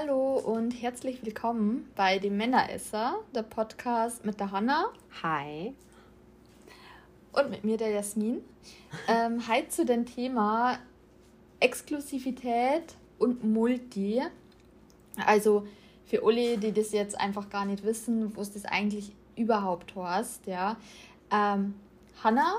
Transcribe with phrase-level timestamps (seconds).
[0.00, 4.92] Hallo und herzlich willkommen bei dem Männeresser, der Podcast mit der Hanna.
[5.22, 5.74] Hi.
[7.32, 8.42] Und mit mir der Jasmin.
[9.08, 10.78] ähm, heute zu dem Thema
[11.58, 14.22] Exklusivität und Multi.
[15.26, 15.66] Also
[16.06, 20.46] für alle, die das jetzt einfach gar nicht wissen, wo es das eigentlich überhaupt heißt,
[20.46, 20.76] ja.
[21.32, 21.74] Ähm,
[22.22, 22.54] Hanna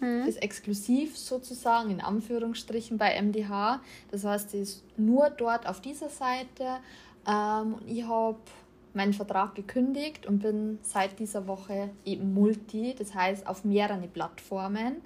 [0.00, 0.26] hm.
[0.26, 3.80] ist exklusiv sozusagen in Anführungsstrichen bei MDH.
[4.10, 6.78] Das heißt, sie ist nur dort auf dieser Seite.
[7.26, 8.38] Ähm, ich habe
[8.94, 14.96] meinen Vertrag gekündigt und bin seit dieser Woche eben Multi, das heißt auf mehreren Plattformen.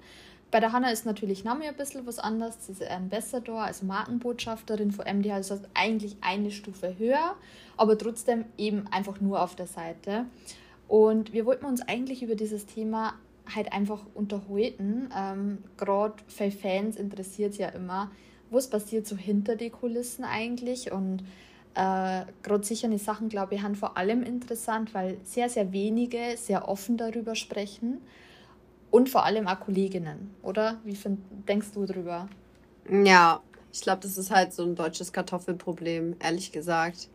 [0.51, 2.57] Bei der Hanna ist natürlich Name ein bisschen was anderes.
[2.63, 7.35] Sie ist Ambassador, also Markenbotschafterin von MDH, das heißt eigentlich eine Stufe höher,
[7.75, 10.25] aber trotzdem eben einfach nur auf der Seite.
[10.87, 13.15] Und wir wollten uns eigentlich über dieses Thema
[13.53, 15.09] halt einfach unterhalten.
[15.15, 18.11] Ähm, Gerade für Fans interessiert es ja immer,
[18.49, 20.91] was passiert so hinter den Kulissen eigentlich.
[20.91, 21.23] Und
[21.75, 26.37] äh, gerade sicher eine Sachen, glaube ich, haben vor allem interessant, weil sehr, sehr wenige
[26.37, 28.01] sehr offen darüber sprechen.
[28.91, 30.79] Und vor allem auch Kolleginnen, oder?
[30.83, 32.29] Wie find, denkst du darüber?
[32.89, 37.09] Ja, ich glaube, das ist halt so ein deutsches Kartoffelproblem, ehrlich gesagt.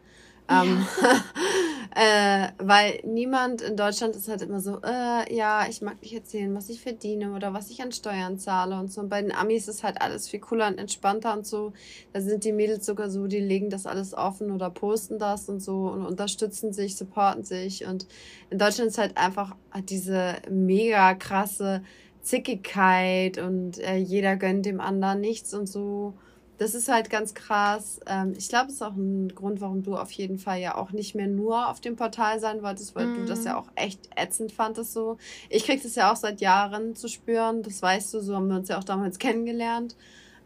[0.49, 0.87] Ähm,
[1.95, 6.55] äh, weil niemand in Deutschland ist halt immer so, äh, ja, ich mag nicht erzählen,
[6.55, 9.01] was ich verdiene oder was ich an Steuern zahle und so.
[9.01, 11.73] Und bei den Amis ist halt alles viel cooler und entspannter und so.
[12.13, 15.61] Da sind die Mädels sogar so, die legen das alles offen oder posten das und
[15.61, 17.87] so und unterstützen sich, supporten sich.
[17.87, 18.07] Und
[18.51, 19.57] in Deutschland ist halt einfach
[19.89, 21.83] diese mega krasse
[22.23, 26.15] Zickigkeit und äh, jeder gönnt dem anderen nichts und so
[26.59, 28.01] das ist halt ganz krass.
[28.07, 30.91] Ähm, ich glaube, es ist auch ein Grund, warum du auf jeden Fall ja auch
[30.91, 33.15] nicht mehr nur auf dem Portal sein wolltest, weil mm.
[33.15, 33.59] du das ja mhm.
[33.59, 35.19] auch echt ätzend fandest so.
[35.49, 38.57] Ich krieg das ja auch seit Jahren zu spüren, das weißt du, so haben wir
[38.57, 39.97] uns ja auch damals kennengelernt.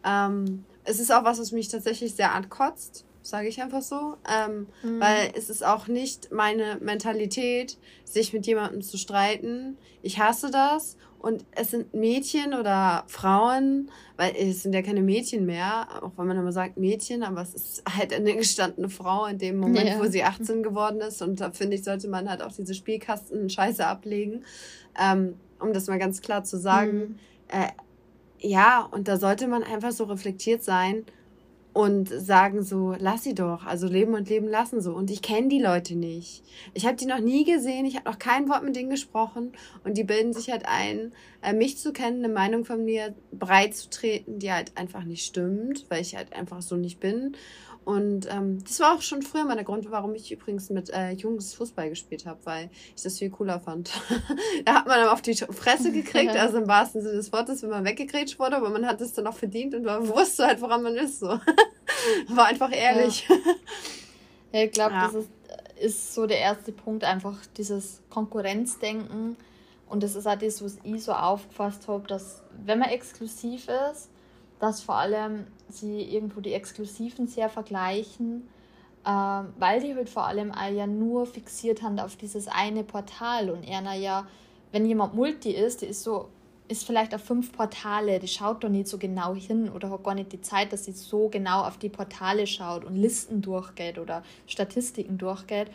[0.05, 5.01] Ähm, es ist auch was, was mich tatsächlich sehr ankotzt, sage ich einfach so, mm.
[5.01, 9.79] weil es ist auch nicht meine Mentalität, sich mit jemandem zu streiten.
[10.03, 15.47] Ich hasse das und es sind Mädchen oder Frauen, weil es sind ja keine Mädchen
[15.47, 19.39] mehr, auch wenn man immer sagt Mädchen, aber es ist halt eine gestandene Frau in
[19.39, 20.01] dem Moment, ja.
[20.01, 21.23] wo sie 18 geworden ist.
[21.23, 24.45] Und da finde ich, sollte man halt auch diese Spielkasten-Scheiße ablegen,
[25.01, 26.99] ähm, um das mal ganz klar zu sagen.
[26.99, 27.19] Mhm.
[27.47, 27.69] Äh,
[28.41, 31.05] ja, und da sollte man einfach so reflektiert sein
[31.73, 34.93] und sagen so, lass sie doch, also leben und leben lassen so.
[34.93, 36.45] Und ich kenne die Leute nicht.
[36.75, 39.53] Ich habe die noch nie gesehen, ich habe noch kein Wort mit denen gesprochen
[39.85, 41.13] und die bilden sich halt ein,
[41.43, 45.25] äh, mich zu kennen, eine Meinung von mir breit zu treten, die halt einfach nicht
[45.25, 47.37] stimmt, weil ich halt einfach so nicht bin.
[47.85, 51.11] Und ähm, das war auch schon früher mal der Grund, warum ich übrigens mit äh,
[51.11, 53.91] Jungs Fußball gespielt habe, weil ich das viel cooler fand.
[54.65, 57.71] da hat man dann auf die Fresse gekriegt, also im wahrsten Sinne des Wortes, wenn
[57.71, 60.83] man weggegrätscht wurde, aber man hat es dann auch verdient und man wusste halt, woran
[60.83, 61.19] man ist.
[61.19, 61.27] So.
[61.27, 63.27] war einfach ehrlich.
[63.29, 63.37] Ja,
[64.53, 65.07] ja ich glaube, ja.
[65.07, 65.31] das ist,
[65.81, 69.37] ist so der erste Punkt, einfach dieses Konkurrenzdenken.
[69.89, 74.09] Und das ist auch das, was ich so aufgefasst habe, dass wenn man exklusiv ist,
[74.63, 78.49] dass vor allem sie irgendwo die Exklusiven sehr vergleichen,
[79.05, 83.51] äh, weil die halt vor allem auch ja nur fixiert haben auf dieses eine Portal
[83.51, 84.25] und einer ja,
[84.71, 86.29] wenn jemand Multi ist, der ist so,
[86.69, 90.15] ist vielleicht auf fünf Portale, die schaut doch nicht so genau hin oder hat gar
[90.15, 94.23] nicht die Zeit, dass sie so genau auf die Portale schaut und Listen durchgeht oder
[94.47, 95.73] Statistiken durchgeht.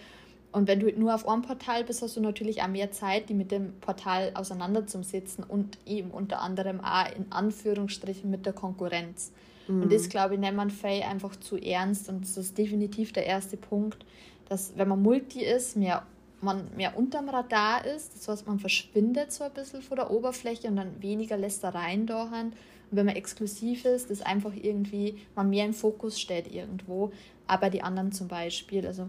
[0.58, 3.36] Und wenn du nur auf einem Portal bist, hast du natürlich auch mehr Zeit, die
[3.36, 9.32] mit dem Portal auseinanderzusetzen und eben unter anderem auch in Anführungsstrichen mit der Konkurrenz.
[9.68, 9.84] Mhm.
[9.84, 13.28] Und das, glaube ich, nennt man Faye einfach zu ernst und das ist definitiv der
[13.28, 14.04] erste Punkt,
[14.50, 16.02] dass wenn man Multi ist, mehr
[16.42, 20.68] man mehr unterm Radar ist, das heißt, man verschwindet so ein bisschen vor der Oberfläche
[20.68, 22.48] und dann weniger Lästereien da haben.
[22.90, 27.12] Und wenn man exklusiv ist, dass einfach irgendwie man mehr im Fokus steht irgendwo,
[27.46, 29.08] aber die anderen zum Beispiel, also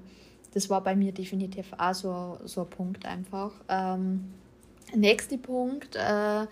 [0.55, 3.53] das war bei mir definitiv auch so, so ein Punkt einfach.
[3.69, 4.33] Ähm,
[4.95, 6.47] nächster Punkt, äh,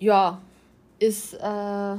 [0.00, 0.40] ja,
[0.98, 1.96] ist, äh,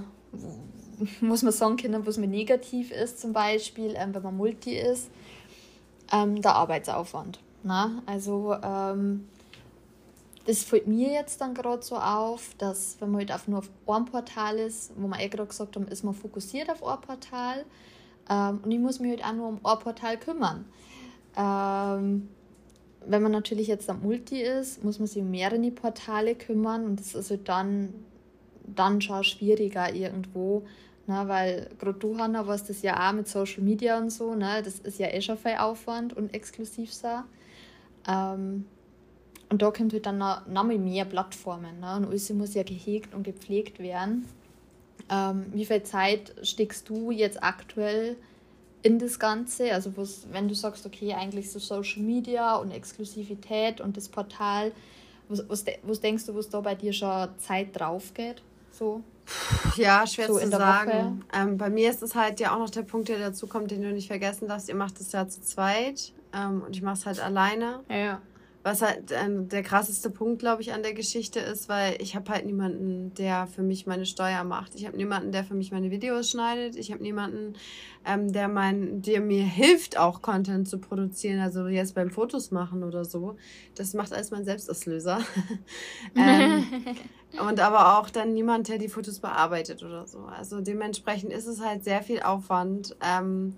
[1.22, 5.10] muss man sagen können, was mir negativ ist, zum Beispiel, ähm, wenn man Multi ist,
[6.12, 7.40] ähm, der Arbeitsaufwand.
[7.64, 8.02] Na?
[8.06, 9.28] Also, ähm,
[10.46, 13.70] das fällt mir jetzt dann gerade so auf, dass wenn man halt auf nur auf
[13.88, 17.66] einem Portal ist, wo man eh gerade gesagt haben, ist man fokussiert auf ein Portal,
[18.30, 20.66] ähm, und ich muss mich halt auch nur um ein Portal kümmern.
[21.38, 22.30] Ähm,
[23.06, 27.00] wenn man natürlich jetzt am Multi ist, muss man sich um mehrere Portale kümmern und
[27.00, 27.94] das ist halt dann,
[28.66, 30.64] dann schon schwieriger irgendwo,
[31.08, 34.62] ne, weil gerade du, Hanna, warst das ja auch mit Social Media und so, ne,
[34.64, 37.08] das ist ja eh schon viel Aufwand und exklusiv so.
[38.08, 38.66] Ähm,
[39.50, 43.16] und da kommt halt dann noch, noch mehr Plattformen ne, und alles muss ja gehegt
[43.16, 44.26] und gepflegt werden.
[45.10, 48.16] Ähm, wie viel Zeit steckst du jetzt aktuell
[48.82, 49.74] in das Ganze.
[49.74, 49.94] Also
[50.32, 54.72] wenn du sagst, okay, eigentlich so Social Media und Exklusivität und das Portal,
[55.28, 58.42] was, was, was denkst du, was da bei dir schon Zeit drauf geht?
[58.72, 59.02] So?
[59.76, 61.24] Ja, schwer so zu sagen.
[61.34, 63.82] Ähm, bei mir ist es halt ja auch noch der Punkt, der dazu kommt, den
[63.84, 64.70] du nicht vergessen darfst.
[64.70, 67.82] Ihr macht es ja zu zweit ähm, und ich mache es halt alleine.
[67.90, 68.22] Ja.
[68.62, 72.30] Was halt ähm, der krasseste Punkt, glaube ich, an der Geschichte ist, weil ich habe
[72.30, 74.76] halt niemanden, der für mich meine Steuer macht.
[74.76, 76.76] Ich habe niemanden, der für mich meine Videos schneidet.
[76.76, 77.54] Ich habe niemanden,
[78.06, 81.40] ähm, der, mein, der mir hilft, auch Content zu produzieren.
[81.40, 83.38] Also jetzt beim Fotos machen oder so.
[83.76, 85.20] Das macht alles mein Selbstauslöser.
[86.18, 86.66] ähm,
[87.48, 90.20] und aber auch dann niemand, der die Fotos bearbeitet oder so.
[90.26, 92.98] Also dementsprechend ist es halt sehr viel Aufwand.
[93.02, 93.56] Ähm,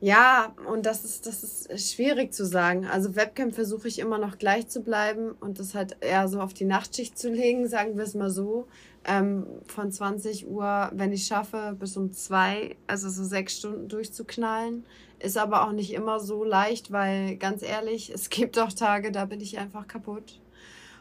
[0.00, 2.86] ja, und das ist, das ist schwierig zu sagen.
[2.86, 6.52] Also Webcam versuche ich immer noch gleich zu bleiben und das halt eher so auf
[6.52, 8.68] die Nachtschicht zu legen, sagen wir es mal so.
[9.04, 14.84] Ähm, von 20 Uhr, wenn ich schaffe, bis um zwei, also so sechs Stunden durchzuknallen.
[15.18, 19.24] Ist aber auch nicht immer so leicht, weil ganz ehrlich, es gibt auch Tage, da
[19.24, 20.40] bin ich einfach kaputt.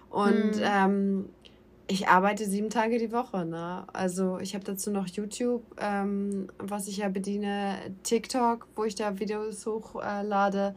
[0.10, 0.62] Und hm.
[0.64, 1.30] ähm,
[1.88, 3.86] ich arbeite sieben Tage die Woche, ne?
[3.94, 9.20] Also ich habe dazu noch YouTube, ähm, was ich ja bediene, TikTok, wo ich da
[9.20, 10.76] Videos hochlade,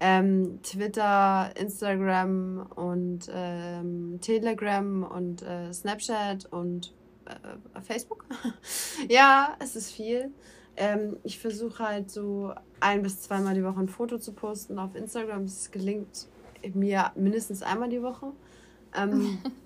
[0.00, 8.26] ähm, Twitter, Instagram und ähm, Telegram und äh, Snapchat und äh, Facebook.
[9.08, 10.30] ja, es ist viel.
[10.76, 14.94] Ähm, ich versuche halt so ein bis zweimal die Woche ein Foto zu posten auf
[14.94, 15.44] Instagram.
[15.44, 16.28] Es gelingt
[16.74, 18.32] mir mindestens einmal die Woche.
[18.94, 19.38] Ähm,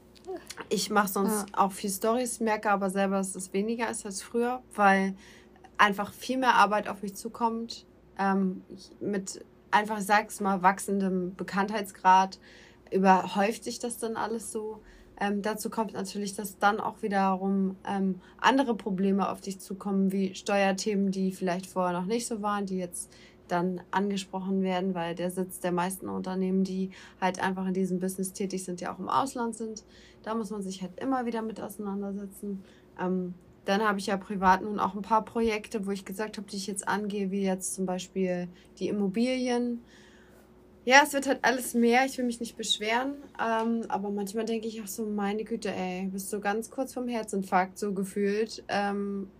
[0.69, 1.59] Ich mache sonst ja.
[1.59, 5.15] auch viel Stories, merke aber selber, dass es weniger ist als früher, weil
[5.77, 7.87] einfach viel mehr Arbeit auf mich zukommt.
[8.19, 8.63] Ähm,
[9.01, 12.39] mit einfach, ich sag's mal, wachsendem Bekanntheitsgrad
[12.91, 14.81] überhäuft sich das dann alles so.
[15.21, 20.35] Ähm, dazu kommt natürlich, dass dann auch wiederum ähm, andere Probleme auf dich zukommen, wie
[20.35, 23.13] Steuerthemen, die vielleicht vorher noch nicht so waren, die jetzt
[23.49, 28.33] dann angesprochen werden, weil der Sitz der meisten Unternehmen, die halt einfach in diesem Business
[28.33, 29.85] tätig sind, ja auch im Ausland sind.
[30.23, 32.65] Da muss man sich halt immer wieder mit auseinandersetzen.
[33.01, 36.49] Ähm, dann habe ich ja privat nun auch ein paar Projekte, wo ich gesagt habe,
[36.49, 38.49] die ich jetzt angehe, wie jetzt zum Beispiel
[38.79, 39.83] die Immobilien.
[40.85, 42.05] Ja, es wird halt alles mehr.
[42.05, 43.15] Ich will mich nicht beschweren.
[43.41, 47.09] Ähm, aber manchmal denke ich auch so, meine Güte, ey, bist du ganz kurz vom
[47.09, 48.63] Herzinfarkt so gefühlt.
[48.69, 49.31] Ähm,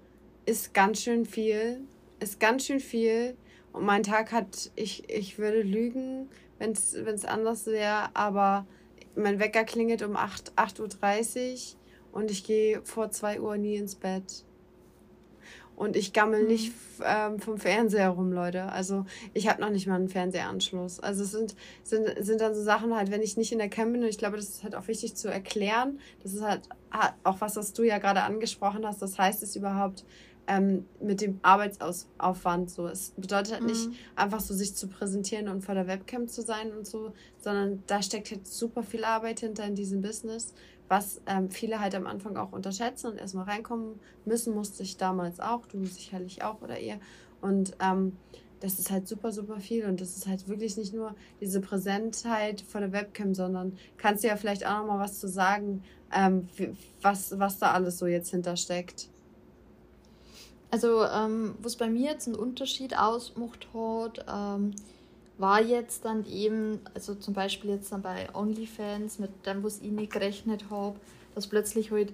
[0.47, 1.83] ist ganz schön viel.
[2.19, 3.37] Ist ganz schön viel
[3.75, 8.67] und mein Tag hat, ich, ich würde lügen, wenn es anders wäre, aber
[9.17, 13.97] mein Wecker klingelt um 8, 8.30 Uhr und ich gehe vor 2 Uhr nie ins
[13.97, 14.45] Bett.
[15.75, 16.47] Und ich gammel mhm.
[16.47, 16.73] nicht
[17.05, 18.67] ähm, vom Fernseher rum, Leute.
[18.67, 21.01] Also ich habe noch nicht mal einen Fernsehanschluss.
[21.01, 23.93] Also es sind, sind, sind dann so Sachen halt, wenn ich nicht in der Cam
[23.93, 25.99] bin, und ich glaube, das ist halt auch wichtig zu erklären.
[26.23, 26.69] Das ist halt
[27.25, 29.03] auch was, was du ja gerade angesprochen hast.
[29.03, 30.05] Das heißt es überhaupt,
[30.47, 32.87] ähm, mit dem Arbeitsaufwand so.
[32.87, 33.69] Es bedeutet halt mhm.
[33.69, 37.83] nicht einfach so, sich zu präsentieren und vor der Webcam zu sein und so, sondern
[37.87, 40.55] da steckt halt super viel Arbeit hinter in diesem Business,
[40.89, 45.41] was ähm, viele halt am Anfang auch unterschätzen und erstmal reinkommen müssen, musste ich damals
[45.41, 46.99] auch, du sicherlich auch oder ihr.
[47.41, 48.17] Und ähm,
[48.61, 52.63] das ist halt super, super viel und das ist halt wirklich nicht nur diese Präsentheit
[52.63, 55.83] vor der Webcam, sondern kannst du ja vielleicht auch noch mal was zu sagen,
[56.15, 56.49] ähm,
[57.03, 59.11] was, was da alles so jetzt hintersteckt.
[60.75, 64.73] Also, ähm, was bei mir jetzt einen Unterschied ausmacht hat, ähm,
[65.39, 69.93] war jetzt dann eben, also zum Beispiel jetzt dann bei OnlyFans, mit dem, was ich
[69.93, 70.99] nicht gerechnet habe,
[71.37, 72.13] dass plötzlich halt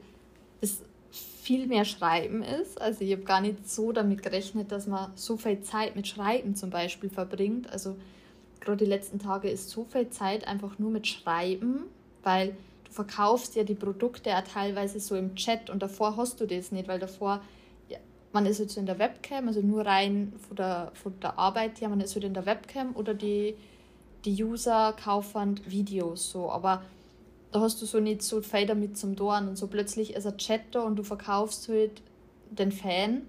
[0.60, 2.78] es viel mehr Schreiben ist.
[2.78, 6.54] Also ich habe gar nicht so damit gerechnet, dass man so viel Zeit mit Schreiben
[6.54, 7.72] zum Beispiel verbringt.
[7.72, 7.96] Also
[8.60, 11.84] gerade die letzten Tage ist so viel Zeit einfach nur mit Schreiben,
[12.22, 12.48] weil
[12.84, 16.72] du verkaufst ja die Produkte ja teilweise so im Chat und davor hast du das
[16.72, 17.40] nicht, weil davor
[18.32, 21.88] man ist jetzt in der Webcam, also nur rein von der, von der Arbeit her,
[21.88, 23.54] man ist halt in der Webcam oder die,
[24.24, 26.82] die User kaufen Videos so, aber
[27.52, 30.38] da hast du so nicht so viel damit zum Dorn und so plötzlich ist ein
[30.38, 32.02] Chat da und du verkaufst halt
[32.50, 33.22] den Fan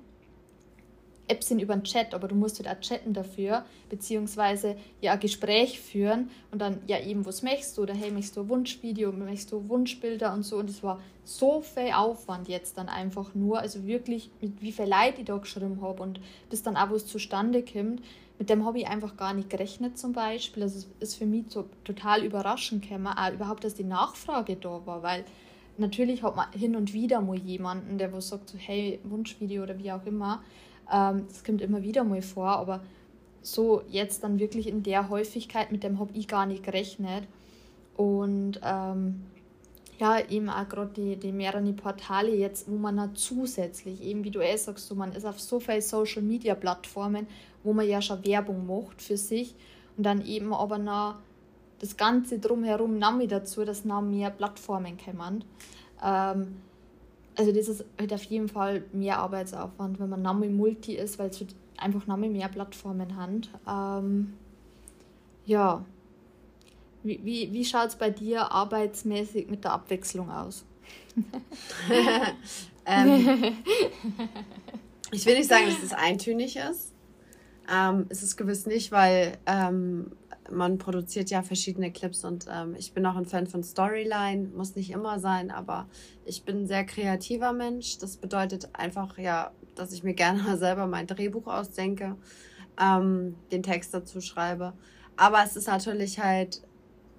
[1.32, 5.20] Apps sind über den Chat, aber du musst halt auch chatten dafür, beziehungsweise ja ein
[5.20, 7.84] Gespräch führen und dann ja eben, was möchtest du?
[7.84, 10.58] Oder hey, möchtest du ein Wunschvideo, möchtest du Wunschbilder und so.
[10.58, 14.86] Und es war so viel Aufwand jetzt dann einfach nur, also wirklich mit wie viel
[14.86, 16.20] Leid ich da geschrieben habe und
[16.50, 18.02] bis dann auch was zustande kommt,
[18.40, 20.64] mit dem habe ich einfach gar nicht gerechnet zum Beispiel.
[20.64, 24.82] Also es ist für mich so total überraschend gekommen, auch überhaupt, dass die Nachfrage da
[24.86, 25.24] war, weil
[25.78, 29.78] natürlich hat man hin und wieder mal jemanden, der was sagt so, hey, Wunschvideo oder
[29.78, 30.44] wie auch immer,
[30.92, 32.82] ähm, das kommt immer wieder mal vor, aber
[33.42, 37.24] so jetzt dann wirklich in der Häufigkeit, mit dem habe ich gar nicht gerechnet.
[37.98, 39.24] Und ähm,
[40.00, 44.32] ja, eben auch gerade die, die mehreren Portale jetzt, wo man dann zusätzlich, eben wie
[44.32, 47.28] du eh sagst, so, man ist auf so vielen Social Media Plattformen,
[47.64, 49.56] wo man ja schon Werbung macht für sich
[49.98, 51.16] und dann eben aber noch
[51.80, 55.44] das Ganze drumherum noch mit dazu, dass noch mehr Plattformen kommen.
[56.04, 56.56] Ähm,
[57.36, 61.18] also das ist halt auf jeden Fall mehr Arbeitsaufwand, wenn man noch mehr Multi ist,
[61.20, 63.50] weil es halt einfach noch mehr Plattformen hat.
[63.68, 64.34] Ähm,
[65.46, 65.86] ja.
[67.04, 70.66] Wie, wie, wie schaut es bei dir arbeitsmäßig mit der Abwechslung aus?
[72.86, 73.56] ähm,
[75.12, 76.94] ich will nicht sagen, dass es eintönig ist.
[77.72, 80.12] Ähm, es ist gewiss nicht, weil ähm,
[80.52, 84.76] man produziert ja verschiedene Clips und ähm, ich bin auch ein Fan von Storyline, muss
[84.76, 85.88] nicht immer sein, aber
[86.26, 87.98] ich bin ein sehr kreativer Mensch.
[87.98, 92.16] Das bedeutet einfach ja, dass ich mir gerne selber mein Drehbuch ausdenke,
[92.80, 94.74] ähm, den Text dazu schreibe.
[95.18, 96.62] Aber es ist natürlich halt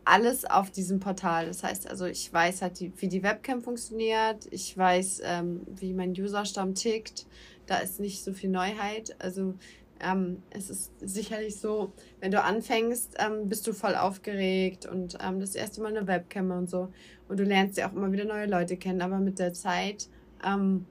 [0.04, 1.46] alles auf diesem Portal.
[1.46, 5.92] Das heißt also, ich weiß halt, die, wie die Webcam funktioniert, ich weiß, ähm, wie
[5.92, 7.26] mein Userstamm tickt.
[7.66, 9.14] Da ist nicht so viel Neuheit.
[9.20, 9.54] Also
[10.02, 15.40] ähm, es ist sicherlich so, wenn du anfängst, ähm, bist du voll aufgeregt und ähm,
[15.40, 16.88] das erste Mal eine Webcam und so.
[17.28, 20.08] Und du lernst ja auch immer wieder neue Leute kennen, aber mit der Zeit
[20.44, 20.86] ähm,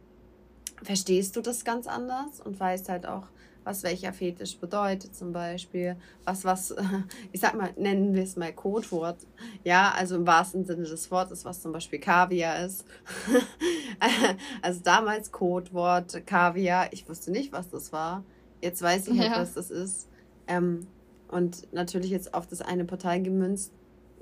[0.82, 3.28] verstehst du das ganz anders und weißt halt auch,
[3.64, 6.74] was welcher Fetisch bedeutet zum Beispiel, was was,
[7.32, 9.18] ich sag mal, nennen wir es mal Codewort,
[9.64, 12.86] ja, also im wahrsten Sinne des Wortes, was zum Beispiel Kaviar ist.
[14.62, 18.24] also damals Codewort Kaviar, ich wusste nicht, was das war.
[18.62, 19.40] Jetzt weiß ich halt, ja.
[19.40, 20.08] was das ist.
[20.48, 20.88] Ähm,
[21.28, 23.72] und natürlich jetzt auf das eine Portal gemünzt,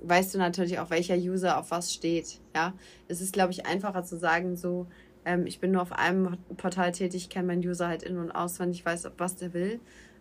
[0.01, 2.39] weißt du natürlich auch, welcher User auf was steht.
[2.55, 2.73] Ja,
[3.07, 4.87] es ist, glaube ich, einfacher zu sagen, so,
[5.25, 8.31] ähm, ich bin nur auf einem Portal tätig, ich kenne meinen User halt in- und
[8.31, 9.79] auswendig, weiß, was der will.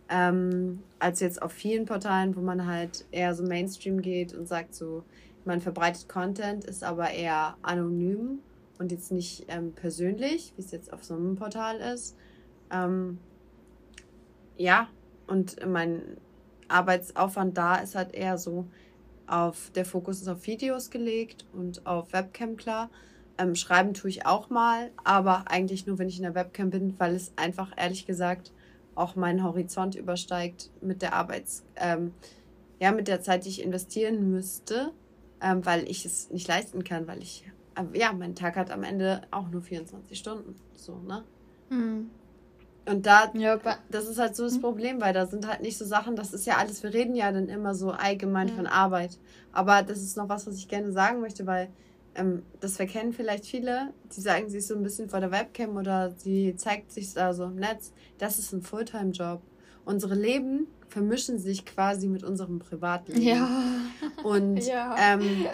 [0.08, 4.74] Ähm, als jetzt auf vielen Portalen, wo man halt eher so Mainstream geht und sagt
[4.74, 5.04] so,
[5.44, 8.38] man verbreitet Content, ist aber eher anonym
[8.78, 12.16] und jetzt nicht ähm, persönlich, wie es jetzt auf so einem Portal ist.
[12.70, 13.18] Ähm,
[14.58, 14.88] ja,
[15.26, 16.02] und mein
[16.68, 18.66] Arbeitsaufwand da ist halt eher so
[19.26, 22.90] auf, der Fokus ist auf Videos gelegt und auf Webcam klar.
[23.38, 26.98] Ähm, schreiben tue ich auch mal, aber eigentlich nur, wenn ich in der Webcam bin,
[26.98, 28.52] weil es einfach ehrlich gesagt
[28.94, 32.12] auch meinen Horizont übersteigt mit der Arbeits, ähm,
[32.80, 34.92] ja, mit der Zeit, die ich investieren müsste,
[35.40, 37.44] ähm, weil ich es nicht leisten kann, weil ich,
[37.76, 41.22] äh, ja, mein Tag hat am Ende auch nur 24 Stunden, so, ne?
[41.70, 42.10] Mhm.
[42.88, 43.58] Und da, ja,
[43.90, 44.62] das ist halt so das hm?
[44.62, 47.30] Problem, weil da sind halt nicht so Sachen, das ist ja alles, wir reden ja
[47.30, 48.54] dann immer so allgemein ja.
[48.54, 49.18] von Arbeit.
[49.52, 51.68] Aber das ist noch was, was ich gerne sagen möchte, weil
[52.14, 56.12] ähm, das verkennen vielleicht viele, die sagen sich so ein bisschen vor der Webcam oder
[56.16, 57.92] sie zeigt sich da so im Netz.
[58.18, 59.42] Das ist ein Fulltime-Job.
[59.84, 63.22] Unsere Leben vermischen sich quasi mit unserem Privatleben.
[63.22, 63.48] Ja.
[64.22, 64.96] Und ja.
[64.98, 65.46] Ähm,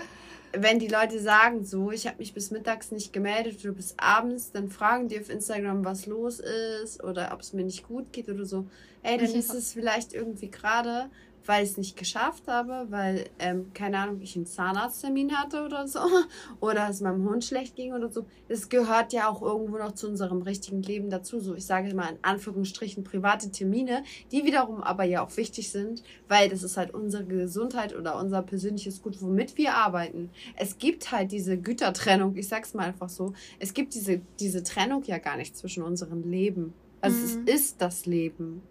[0.56, 4.52] wenn die Leute sagen, so, ich habe mich bis mittags nicht gemeldet oder bis abends,
[4.52, 8.28] dann fragen die auf Instagram, was los ist oder ob es mir nicht gut geht
[8.28, 8.66] oder so.
[9.02, 11.10] Ey, dann ist es vielleicht irgendwie gerade
[11.46, 15.86] weil ich es nicht geschafft habe, weil, ähm, keine Ahnung, ich einen Zahnarzttermin hatte oder
[15.86, 16.00] so,
[16.60, 18.26] oder es meinem Hund schlecht ging oder so.
[18.48, 21.40] Es gehört ja auch irgendwo noch zu unserem richtigen Leben dazu.
[21.40, 26.02] So, ich sage mal in Anführungsstrichen private Termine, die wiederum aber ja auch wichtig sind,
[26.28, 30.30] weil das ist halt unsere Gesundheit oder unser persönliches Gut, womit wir arbeiten.
[30.56, 35.02] Es gibt halt diese Gütertrennung, ich sag's mal einfach so, es gibt diese, diese Trennung
[35.04, 36.72] ja gar nicht zwischen unseren Leben.
[37.00, 37.44] Also mhm.
[37.46, 38.62] es ist das Leben.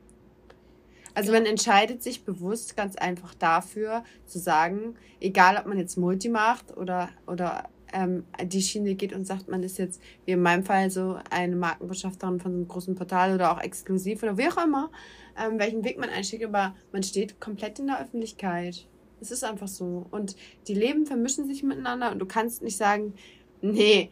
[1.14, 6.30] Also man entscheidet sich bewusst ganz einfach dafür zu sagen, egal ob man jetzt Multi
[6.30, 10.64] macht oder, oder ähm, die Schiene geht und sagt, man ist jetzt, wie in meinem
[10.64, 14.90] Fall, so eine Markenbotschafterin von einem großen Portal oder auch exklusiv oder wie auch immer,
[15.38, 18.88] ähm, welchen Weg man einschlägt, aber man steht komplett in der Öffentlichkeit.
[19.22, 20.06] Es ist einfach so.
[20.12, 20.36] Und
[20.68, 23.14] die Leben vermischen sich miteinander und du kannst nicht sagen,
[23.62, 24.10] nee,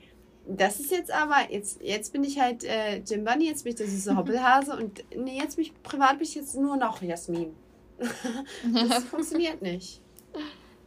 [0.47, 3.77] das ist jetzt aber, jetzt, jetzt bin ich halt äh, Jim Bunny, jetzt bin ich
[3.77, 7.53] der süße Hoppelhase und nee, jetzt bin ich privat bin ich jetzt nur noch Jasmin.
[7.99, 10.01] das funktioniert nicht.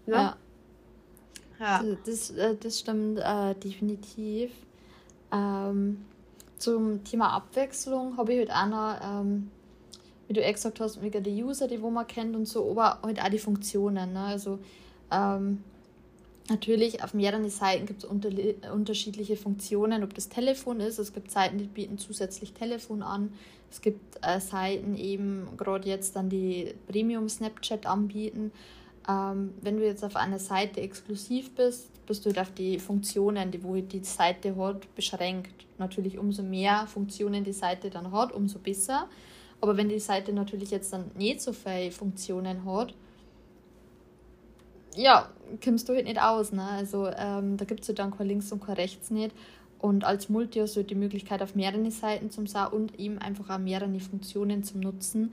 [0.06, 0.14] Ne?
[0.14, 0.37] Ja.
[1.61, 1.84] ja.
[2.04, 4.50] Das, äh, das stimmt äh, definitiv.
[5.32, 6.04] Ähm,
[6.58, 9.50] zum Thema Abwechslung habe ich halt auch noch, ähm,
[10.28, 12.99] wie du eh gesagt hast, wegen die User, die wo man kennt und so, aber
[13.02, 14.12] halt auch die Funktionen.
[14.12, 14.20] Ne?
[14.20, 14.58] Also
[15.11, 15.62] ähm,
[16.50, 18.28] Natürlich, auf mehreren Seiten gibt es unter,
[18.72, 20.98] unterschiedliche Funktionen, ob das Telefon ist.
[20.98, 23.32] Es gibt Seiten, die bieten zusätzlich Telefon an.
[23.70, 28.52] Es gibt äh, Seiten eben, gerade jetzt dann die Premium Snapchat anbieten.
[29.08, 33.50] Ähm, wenn du jetzt auf einer Seite exklusiv bist, bist du halt auf die Funktionen,
[33.50, 35.66] die wo die Seite hat, beschränkt.
[35.78, 39.08] Natürlich umso mehr Funktionen die Seite dann hat, umso besser.
[39.62, 42.94] Aber wenn die Seite natürlich jetzt dann nicht so viele Funktionen hat,
[44.96, 45.28] ja,
[45.62, 46.52] kommst du halt nicht aus.
[46.52, 46.62] Ne?
[46.62, 49.34] Also ähm, da gibt es ja dann kein links und kein rechts nicht.
[49.78, 53.50] Und als Multi hast du die Möglichkeit auf mehrere Seiten zum Sah und eben einfach
[53.50, 55.32] auch mehrere Funktionen zum Nutzen.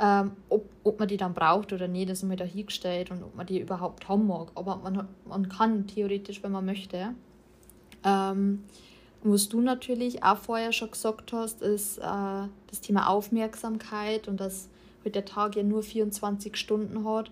[0.00, 3.36] Ähm, ob, ob man die dann braucht oder nicht, ist mir da hingestellt und ob
[3.36, 4.52] man die überhaupt haben mag.
[4.54, 7.14] Aber man, man kann theoretisch, wenn man möchte.
[8.02, 8.64] Ähm,
[9.22, 14.70] was du natürlich auch vorher schon gesagt hast, ist äh, das Thema Aufmerksamkeit und dass
[15.04, 17.30] halt der Tag ja nur 24 Stunden hat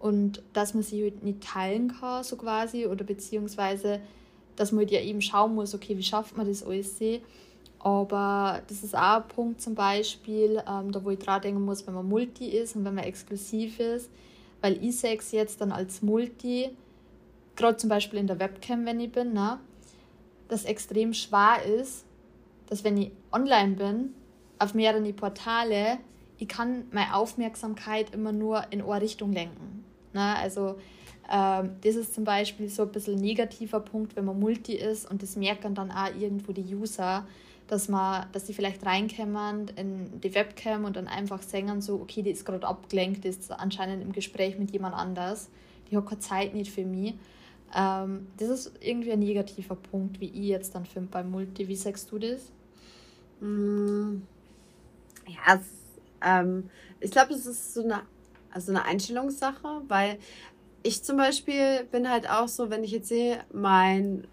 [0.00, 4.00] und dass man sie halt nicht teilen kann, so quasi, oder beziehungsweise,
[4.56, 6.98] dass man halt ja eben schauen muss, okay, wie schafft man das alles?
[7.78, 11.86] Aber das ist auch ein Punkt zum Beispiel, ähm, da wo ich dran denken muss,
[11.86, 14.10] wenn man Multi ist und wenn man exklusiv ist,
[14.60, 16.70] weil ich sehe es jetzt dann als Multi,
[17.56, 19.60] gerade zum Beispiel in der Webcam, wenn ich bin, ne,
[20.48, 22.04] das extrem schwer ist,
[22.68, 24.14] dass wenn ich online bin,
[24.58, 25.98] auf mehreren Portale,
[26.38, 29.79] ich kann meine Aufmerksamkeit immer nur in eine Richtung lenken.
[30.12, 30.36] Ne?
[30.36, 30.76] Also
[31.30, 35.08] ähm, das ist zum Beispiel so ein bisschen ein negativer Punkt, wenn man Multi ist
[35.10, 37.26] und das merken dann auch irgendwo die User,
[37.68, 42.22] dass man, dass die vielleicht reinkommen in die Webcam und dann einfach singen so, okay,
[42.22, 45.48] die ist gerade abgelenkt, die ist anscheinend im Gespräch mit jemand anders,
[45.88, 47.14] die hat keine Zeit nicht für mich.
[47.72, 51.68] Ähm, das ist irgendwie ein negativer Punkt, wie ich jetzt dann finde beim Multi.
[51.68, 52.50] Wie sagst du das?
[53.40, 54.22] Mm,
[55.28, 55.66] ja, es,
[56.22, 58.02] ähm, ich glaube, es ist so eine,
[58.52, 60.18] also eine Einstellungssache, weil
[60.82, 64.26] ich zum Beispiel bin halt auch so, wenn ich jetzt sehe, mein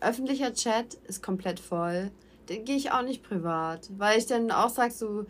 [0.00, 2.10] öffentlicher Chat ist komplett voll,
[2.46, 5.26] dann gehe ich auch nicht privat, weil ich dann auch sage, so,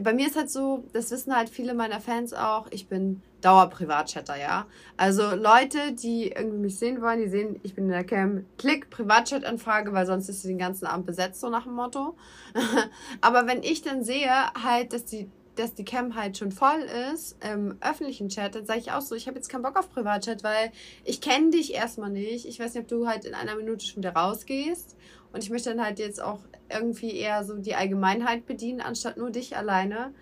[0.00, 4.38] bei mir ist halt so, das wissen halt viele meiner Fans auch, ich bin Dauer-Privatchatter,
[4.38, 4.66] ja.
[4.96, 8.88] Also Leute, die irgendwie mich sehen wollen, die sehen, ich bin in der Cam, klick
[8.88, 12.16] Privatchat-Anfrage, weil sonst ist sie den ganzen Abend besetzt, so nach dem Motto.
[13.20, 14.30] Aber wenn ich dann sehe
[14.62, 16.80] halt, dass die dass die Cam halt schon voll
[17.12, 19.90] ist im öffentlichen Chat, dann sage ich auch so, ich habe jetzt keinen Bock auf
[19.90, 20.72] Privatchat, weil
[21.04, 22.46] ich kenne dich erstmal nicht.
[22.46, 24.96] Ich weiß nicht, ob du halt in einer Minute schon wieder rausgehst.
[25.32, 26.40] Und ich möchte dann halt jetzt auch
[26.70, 30.14] irgendwie eher so die Allgemeinheit bedienen, anstatt nur dich alleine.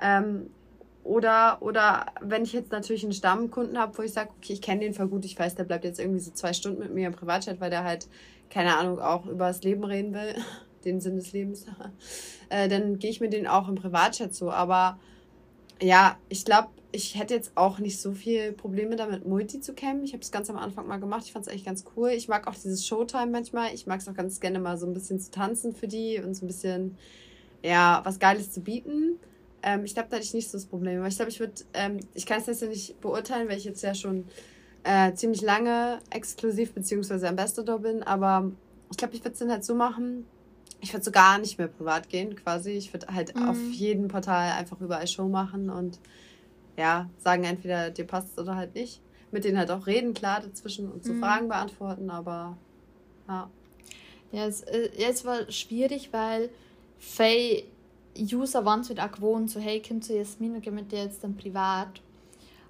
[0.00, 0.50] Ähm,
[1.02, 4.80] oder, oder wenn ich jetzt natürlich einen Stammkunden habe, wo ich sage, okay, ich kenne
[4.80, 7.14] den voll gut, ich weiß, der bleibt jetzt irgendwie so zwei Stunden mit mir im
[7.14, 8.08] Privatchat, weil der halt,
[8.48, 10.34] keine Ahnung, auch über das Leben reden will,
[10.84, 11.66] den Sinn des Lebens,
[12.48, 14.50] äh, dann gehe ich mit denen auch im Privatchat so.
[14.50, 14.98] Aber
[15.80, 20.04] ja, ich glaube, ich hätte jetzt auch nicht so viel Probleme damit, Multi zu cammen.
[20.04, 21.24] Ich habe es ganz am Anfang mal gemacht.
[21.24, 22.10] Ich fand es eigentlich ganz cool.
[22.10, 23.74] Ich mag auch dieses Showtime manchmal.
[23.74, 26.34] Ich mag es auch ganz gerne mal so ein bisschen zu tanzen für die und
[26.34, 26.96] so ein bisschen,
[27.64, 29.18] ja, was Geiles zu bieten.
[29.64, 31.00] Ähm, ich glaube, da hatte ich nicht so das Problem.
[31.00, 33.64] Aber ich glaube, ich würde, ähm, ich kann es jetzt ja nicht beurteilen, weil ich
[33.64, 34.26] jetzt ja schon
[34.84, 37.26] äh, ziemlich lange exklusiv bzw.
[37.26, 38.04] Ambassador bin.
[38.04, 38.52] Aber
[38.90, 40.26] ich glaube, ich würde es dann halt so machen.
[40.84, 42.72] Ich würde so gar nicht mehr privat gehen, quasi.
[42.72, 43.48] Ich würde halt mhm.
[43.48, 45.98] auf jedem Portal einfach überall Show machen und
[46.76, 49.00] ja, sagen entweder dir passt es oder halt nicht.
[49.30, 51.20] Mit denen halt auch reden, klar, dazwischen und so mhm.
[51.20, 52.58] Fragen beantworten, aber
[53.26, 53.50] ja.
[54.30, 56.50] Ja, es, äh, es war schwierig, weil
[56.98, 57.64] Faye
[58.18, 61.24] User waren halt auch gewohnt, so hey, komm zu Jasmin und geh mit dir jetzt
[61.24, 62.02] dann privat.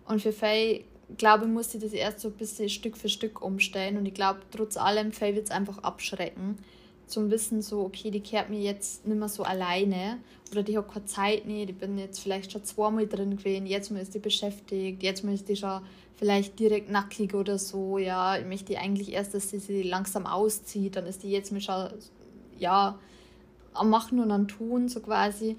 [0.06, 0.84] Und für Faye,
[1.18, 4.38] glaube ich, musste das erst so ein bisschen Stück für Stück umstellen und ich glaube,
[4.52, 6.58] trotz allem, Faye wird es einfach abschrecken
[7.06, 10.18] zum Wissen, so, okay, die kehrt mir jetzt nicht mehr so alleine
[10.50, 13.90] oder die hat keine Zeit nicht, ich bin jetzt vielleicht schon zweimal drin gewesen, jetzt
[13.90, 15.80] mal ist die beschäftigt, jetzt mal ist die schon
[16.16, 20.96] vielleicht direkt nackig oder so, ja, ich möchte eigentlich erst, dass sie sie langsam auszieht,
[20.96, 21.88] dann ist die jetzt mir schon,
[22.58, 22.98] ja,
[23.74, 25.56] am Machen und am Tun, so quasi.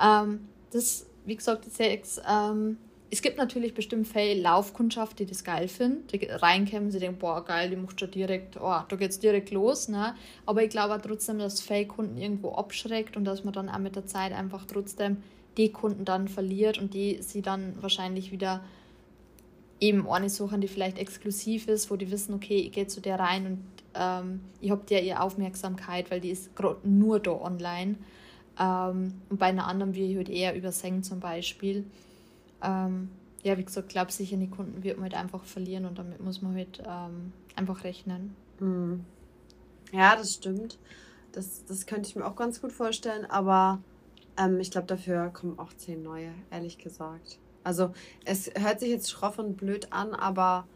[0.00, 2.78] Ähm, das, wie gesagt, die Sex ähm,
[3.10, 7.44] es gibt natürlich bestimmt Fälle Laufkundschaft, die das geil finden, die reinkommen, sie denken, boah,
[7.44, 10.14] geil, die macht schon direkt, oh, da geht's direkt los, ne?
[10.44, 14.06] Aber ich glaube trotzdem, dass Fake-Kunden irgendwo abschreckt und dass man dann auch mit der
[14.06, 15.18] Zeit einfach trotzdem
[15.56, 18.62] die Kunden dann verliert und die sie dann wahrscheinlich wieder
[19.80, 23.20] eben eine suchen, die vielleicht exklusiv ist, wo die wissen, okay, ich gehe zu der
[23.20, 23.58] rein und
[23.94, 27.96] ähm, ich habe der ihre Aufmerksamkeit, weil die ist gerade nur da online.
[28.58, 31.84] Ähm, und bei einer anderen wie ich halt eher übersenkt zum Beispiel
[32.66, 33.10] ähm,
[33.42, 36.42] ja, wie gesagt, glaube sicher, die Kunden wird man halt einfach verlieren und damit muss
[36.42, 38.34] man halt ähm, einfach rechnen.
[38.58, 39.04] Mhm.
[39.92, 40.78] Ja, das stimmt.
[41.32, 43.80] Das, das könnte ich mir auch ganz gut vorstellen, aber
[44.36, 47.38] ähm, ich glaube, dafür kommen auch zehn neue, ehrlich gesagt.
[47.62, 47.92] Also,
[48.24, 50.66] es hört sich jetzt schroff und blöd an, aber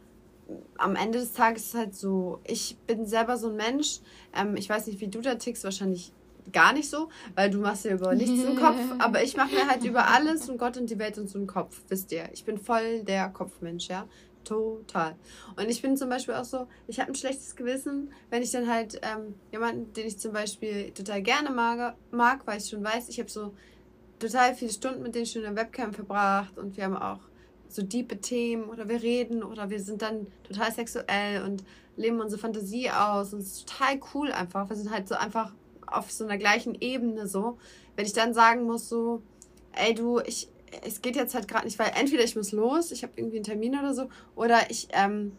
[0.79, 4.00] am Ende des Tages ist es halt so, ich bin selber so ein Mensch,
[4.35, 6.12] ähm, ich weiß nicht, wie du da tickst, wahrscheinlich
[6.52, 9.68] gar nicht so, weil du machst dir über nichts im Kopf, aber ich mache mir
[9.68, 12.28] halt über alles und Gott und die Welt und so einen Kopf, wisst ihr.
[12.32, 14.06] Ich bin voll der Kopfmensch, ja.
[14.44, 15.16] Total.
[15.56, 18.68] Und ich bin zum Beispiel auch so, ich habe ein schlechtes Gewissen, wenn ich dann
[18.68, 23.10] halt ähm, jemanden, den ich zum Beispiel total gerne mag, mag weil ich schon weiß,
[23.10, 23.52] ich habe so
[24.18, 27.20] total viele Stunden mit denen schon in der Webcam verbracht und wir haben auch
[27.68, 31.64] so diepe Themen oder wir reden oder wir sind dann total sexuell und
[31.96, 34.68] leben unsere Fantasie aus und es ist total cool einfach.
[34.68, 35.52] Wir sind halt so einfach
[35.90, 37.59] auf so einer gleichen Ebene so.
[37.96, 39.22] Wenn ich dann sagen muss so,
[39.72, 40.48] ey du, ich,
[40.85, 43.44] es geht jetzt halt gerade nicht, weil entweder ich muss los, ich habe irgendwie einen
[43.44, 45.33] Termin oder so, oder ich, ähm,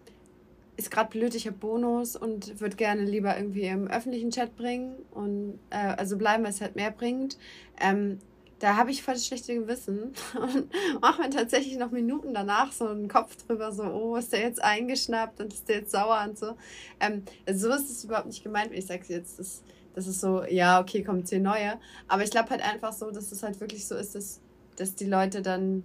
[0.77, 4.95] ist gerade blöd, ich habe Bonus und würde gerne lieber irgendwie im öffentlichen Chat bringen
[5.11, 7.37] und äh, also bleiben, weil es halt mehr bringt.
[7.79, 8.19] Ähm,
[8.59, 10.69] da habe ich voll das schlechte Gewissen und
[11.01, 14.63] mache mir tatsächlich noch Minuten danach so einen Kopf drüber, so, oh, ist der jetzt
[14.63, 16.55] eingeschnappt und ist der jetzt sauer und so.
[16.99, 20.21] Ähm, also so ist es überhaupt nicht gemeint, wenn ich sage jetzt, das, das ist
[20.21, 21.73] so, ja, okay, kommt zehn neue.
[22.07, 24.39] Aber ich glaube halt einfach so, dass es halt wirklich so ist, dass,
[24.77, 25.83] dass die Leute dann,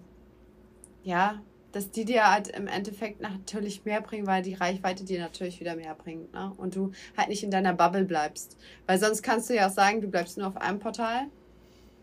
[1.03, 1.41] ja,
[1.73, 5.77] dass die dir halt im Endeffekt natürlich mehr bringen, weil die Reichweite dir natürlich wieder
[5.77, 6.33] mehr bringt.
[6.33, 6.53] Ne?
[6.57, 8.57] Und du halt nicht in deiner Bubble bleibst.
[8.87, 11.27] Weil sonst kannst du ja auch sagen, du bleibst nur auf einem Portal.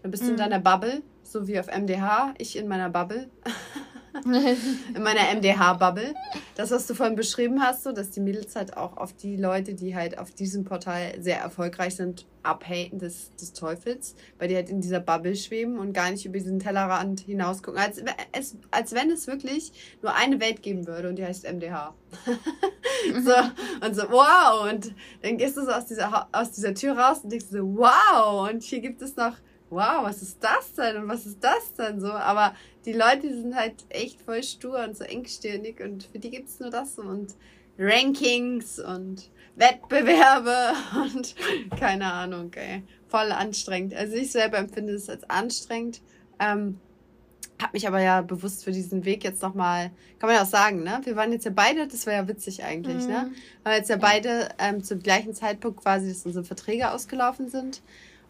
[0.01, 0.27] Dann bist mhm.
[0.27, 0.41] du in mhm.
[0.41, 3.29] deiner Bubble, so wie auf MDH, ich in meiner Bubble.
[4.95, 6.13] in meiner MDH-Bubble.
[6.56, 9.73] Das, was du vorhin beschrieben hast, so, dass die Mädels halt auch auf die Leute,
[9.73, 14.69] die halt auf diesem Portal sehr erfolgreich sind, abhaten des, des Teufels, weil die halt
[14.69, 17.80] in dieser Bubble schweben und gar nicht über diesen Tellerrand hinaus gucken.
[17.80, 18.02] Als,
[18.34, 19.71] als, als wenn es wirklich
[20.02, 21.95] nur eine Welt geben würde und die heißt MDH.
[23.23, 24.69] so, und so, wow!
[24.71, 28.49] Und dann gehst du so aus dieser, aus dieser Tür raus und denkst so, wow!
[28.49, 29.34] Und hier gibt es noch
[29.73, 32.12] wow, was ist das denn und was ist das denn so?
[32.12, 32.55] Aber
[32.86, 36.59] die Leute sind halt echt voll stur und so engstirnig und für die gibt es
[36.59, 37.36] nur das und
[37.77, 40.73] Rankings und Wettbewerbe
[41.15, 41.36] und
[41.79, 42.83] keine Ahnung, ey.
[43.07, 43.93] Voll anstrengend.
[43.93, 46.01] Also ich selber empfinde es als anstrengend.
[46.39, 46.79] Ähm,
[47.62, 50.83] hab mich aber ja bewusst für diesen Weg jetzt nochmal, kann man ja auch sagen,
[50.83, 50.99] ne?
[51.03, 53.25] Wir waren jetzt ja beide, das war ja witzig eigentlich, ne?
[53.25, 53.29] mhm.
[53.29, 53.31] ne?
[53.63, 54.01] Weil jetzt ja, ja.
[54.01, 57.81] beide ähm, zum gleichen Zeitpunkt quasi, dass unsere Verträge ausgelaufen sind.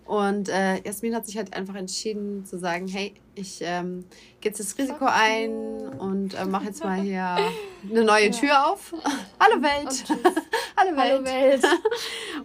[0.05, 4.05] Und äh, Jasmin hat sich halt einfach entschieden zu sagen, hey, ich ähm,
[4.41, 5.51] gehe jetzt das Risiko ein
[5.97, 7.37] und äh, mache jetzt mal hier
[7.89, 8.93] eine neue Tür auf.
[9.39, 10.03] Hallo Welt.
[10.77, 11.11] Hallo Welt.
[11.13, 11.63] Hallo Welt.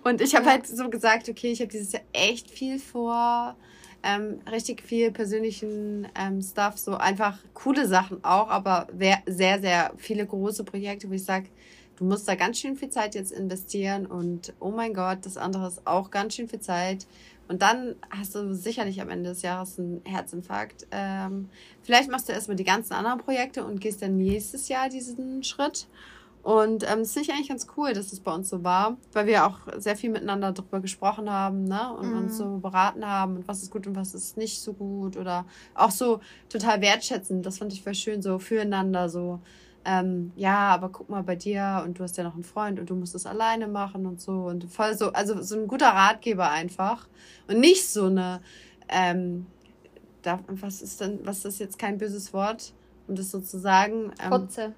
[0.05, 0.53] und ich habe ja.
[0.53, 3.57] halt so gesagt, okay, ich habe dieses Jahr echt viel vor.
[4.05, 8.87] Ähm, richtig viel persönlichen ähm, Stuff, so einfach coole Sachen auch, aber
[9.27, 11.49] sehr, sehr viele große Projekte, wo ich sage,
[11.97, 15.67] du musst da ganz schön viel Zeit jetzt investieren und oh mein Gott, das andere
[15.67, 17.09] ist auch ganz schön viel Zeit
[17.49, 20.87] und dann hast du sicherlich am Ende des Jahres einen Herzinfarkt.
[20.91, 21.49] Ähm,
[21.83, 25.89] vielleicht machst du erstmal die ganzen anderen Projekte und gehst dann nächstes Jahr diesen Schritt.
[26.43, 29.27] Und ähm, das finde ich eigentlich ganz cool, dass es bei uns so war, weil
[29.27, 31.93] wir auch sehr viel miteinander darüber gesprochen haben ne?
[31.95, 32.19] und mhm.
[32.19, 35.45] uns so beraten haben und was ist gut und was ist nicht so gut oder
[35.75, 37.45] auch so total wertschätzend.
[37.45, 39.41] Das fand ich voll schön, so füreinander so
[39.89, 42.91] ähm, ja, aber guck mal bei dir und du hast ja noch einen Freund und
[42.91, 46.51] du musst es alleine machen und so und voll so, also so ein guter Ratgeber
[46.51, 47.09] einfach
[47.47, 48.43] und nicht so eine,
[48.91, 49.47] ähm,
[50.21, 52.75] da, was ist denn, was ist jetzt kein böses Wort,
[53.07, 54.13] um das so zu sagen?
[54.23, 54.75] Ähm, Kotze.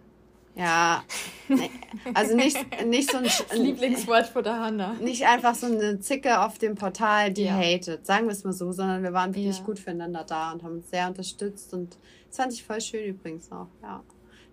[0.55, 1.03] Ja,
[1.49, 1.71] nee,
[2.15, 4.95] also nicht, nicht so ein das Lieblingswort von der Hanna.
[5.01, 7.55] Nicht einfach so eine Zicke auf dem Portal, die ja.
[7.57, 9.65] hatet, sagen wir es mal so, sondern wir waren wirklich ja.
[9.65, 13.51] gut füreinander da und haben uns sehr unterstützt und das fand ich voll schön übrigens
[13.51, 14.05] auch, ja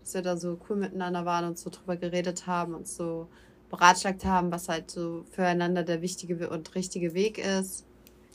[0.07, 3.27] dass wir da so cool miteinander waren und so drüber geredet haben und so
[3.69, 7.85] beratschlagt haben, was halt so füreinander der wichtige und richtige Weg ist.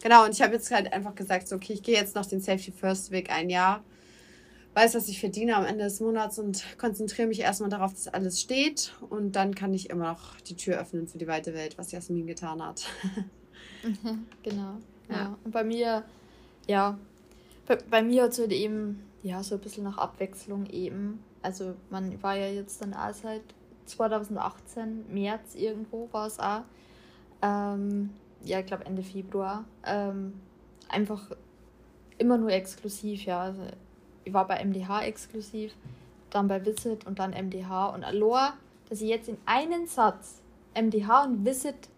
[0.03, 2.41] Genau, und ich habe jetzt halt einfach gesagt, so, okay, ich gehe jetzt noch den
[2.41, 3.83] Safety First Weg ein Jahr,
[4.75, 8.39] weiß, was ich verdiene am Ende des Monats und konzentriere mich erstmal darauf, dass alles
[8.39, 11.91] steht und dann kann ich immer noch die Tür öffnen für die weite Welt, was
[11.93, 12.85] Jasmin getan hat.
[13.85, 15.17] Mhm, genau, ja.
[15.17, 15.39] ja.
[15.43, 16.05] Und bei mir,
[16.69, 16.97] ja,
[17.67, 21.74] bei, bei mir hat es halt eben, ja, so ein bisschen nach Abwechslung eben also
[21.90, 23.42] man war ja jetzt dann auch seit
[23.87, 26.62] 2018, März irgendwo war es auch.
[27.42, 28.11] Ähm,
[28.44, 29.64] ja, ich glaube Ende Februar.
[29.85, 30.40] Ähm,
[30.88, 31.31] einfach
[32.18, 33.40] immer nur exklusiv, ja.
[33.40, 33.62] Also
[34.24, 35.74] ich war bei MDH exklusiv,
[36.31, 37.87] dann bei Visit und dann MDH.
[37.88, 38.55] Und Aloha,
[38.88, 40.40] dass ich jetzt in einen Satz
[40.74, 41.88] MDH und Visit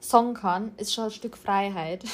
[0.00, 2.04] Song kann, ist schon ein Stück Freiheit.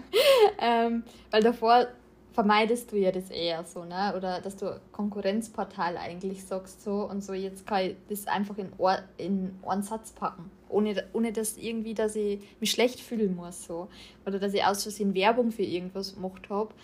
[0.58, 1.86] ähm, weil davor
[2.34, 4.12] vermeidest du ja das eher so, ne?
[4.16, 8.72] Oder dass du Konkurrenzportal eigentlich sagst so und so, jetzt kann ich das einfach in,
[8.76, 10.50] Ohr, in einen Satz packen.
[10.68, 13.86] Ohne, ohne dass irgendwie, dass ich mich schlecht fühlen muss so.
[14.26, 16.74] Oder dass ich aus Versehen Werbung für irgendwas gemacht habe.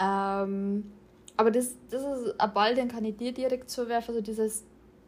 [0.00, 0.90] Ähm,
[1.36, 4.64] aber das, das ist ein Ball, den kann ich dir direkt zuwerfen, also dieses,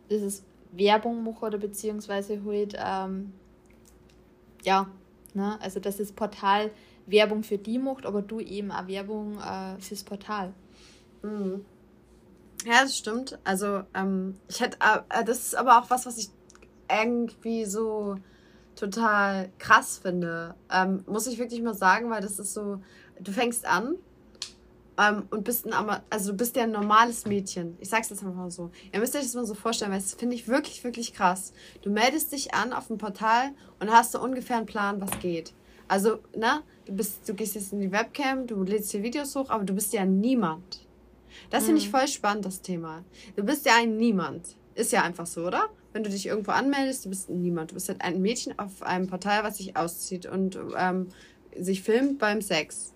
[0.09, 3.33] dieses Werbung machen oder beziehungsweise halt, ähm,
[4.63, 4.89] ja,
[5.35, 5.59] ne?
[5.61, 6.71] Also dass das Portal
[7.11, 10.53] Werbung für die macht, aber du eben auch Werbung äh, fürs Portal.
[11.23, 11.65] Mhm.
[12.65, 13.39] Ja, das stimmt.
[13.45, 16.29] Also, ähm, ich hätte, äh, das ist aber auch was, was ich
[16.91, 18.17] irgendwie so
[18.77, 20.55] total krass finde.
[20.71, 22.81] Ähm, muss ich wirklich mal sagen, weil das ist so,
[23.19, 23.97] du fängst an
[24.99, 27.77] ähm, und bist ein, also du bist ja ein normales Mädchen.
[27.81, 28.71] Ich sag's jetzt einfach mal so.
[28.93, 31.53] Ihr müsst euch das mal so vorstellen, weil das finde ich wirklich, wirklich krass.
[31.83, 35.55] Du meldest dich an auf dem Portal und hast so ungefähr einen Plan, was geht.
[35.91, 39.51] Also, ne, du bist, du gehst jetzt in die Webcam, du lädst hier Videos hoch,
[39.51, 40.87] aber du bist ja niemand.
[41.51, 41.97] Das finde ich mhm.
[41.97, 43.05] voll spannend, das Thema.
[43.35, 44.57] Du bist ja ein Niemand.
[44.75, 45.69] Ist ja einfach so, oder?
[45.93, 47.71] Wenn du dich irgendwo anmeldest, du bist niemand.
[47.71, 51.09] Du bist halt ein Mädchen auf einem Portal, was sich auszieht und ähm,
[51.57, 52.95] sich filmt beim Sex.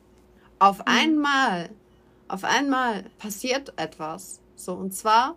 [0.60, 0.84] Auf mhm.
[0.86, 1.70] einmal
[2.28, 4.40] auf einmal passiert etwas.
[4.56, 5.36] So, und zwar,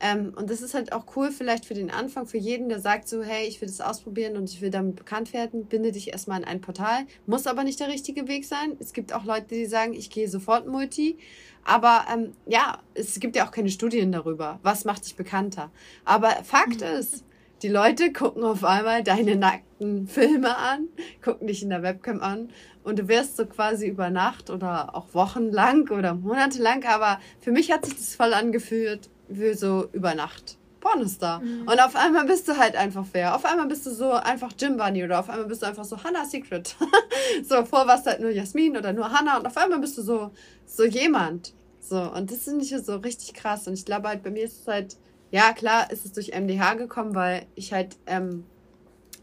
[0.00, 3.08] ähm, und das ist halt auch cool vielleicht für den Anfang, für jeden, der sagt
[3.08, 6.40] so, hey, ich will das ausprobieren und ich will damit bekannt werden, binde dich erstmal
[6.40, 7.06] in ein Portal.
[7.26, 8.76] Muss aber nicht der richtige Weg sein.
[8.78, 11.18] Es gibt auch Leute, die sagen, ich gehe sofort Multi.
[11.64, 14.60] Aber ähm, ja, es gibt ja auch keine Studien darüber.
[14.62, 15.70] Was macht dich bekannter?
[16.04, 16.98] Aber Fakt mhm.
[16.98, 17.24] ist,
[17.62, 20.88] die Leute gucken auf einmal deine nackten Filme an,
[21.24, 22.50] gucken dich in der Webcam an
[22.84, 27.72] und du wirst so quasi über Nacht oder auch wochenlang oder monatelang, aber für mich
[27.72, 30.58] hat sich das voll angefühlt wie so über Nacht.
[30.86, 31.40] Pornostar.
[31.40, 31.62] Mhm.
[31.62, 33.34] Und auf einmal bist du halt einfach fair.
[33.34, 36.02] Auf einmal bist du so einfach Jim Bunny oder auf einmal bist du einfach so
[36.02, 36.76] Hannah Secret.
[37.44, 40.02] so, vor warst du halt nur Jasmin oder nur Hannah und auf einmal bist du
[40.02, 40.30] so,
[40.64, 41.54] so jemand.
[41.80, 43.66] So, und das finde ich so richtig krass.
[43.66, 44.96] Und ich glaube halt, bei mir ist es halt,
[45.30, 48.44] ja, klar ist es durch MDH gekommen, weil ich halt, ähm,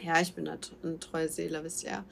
[0.01, 2.03] ja, ich bin halt eine treue Seele, wisst ihr.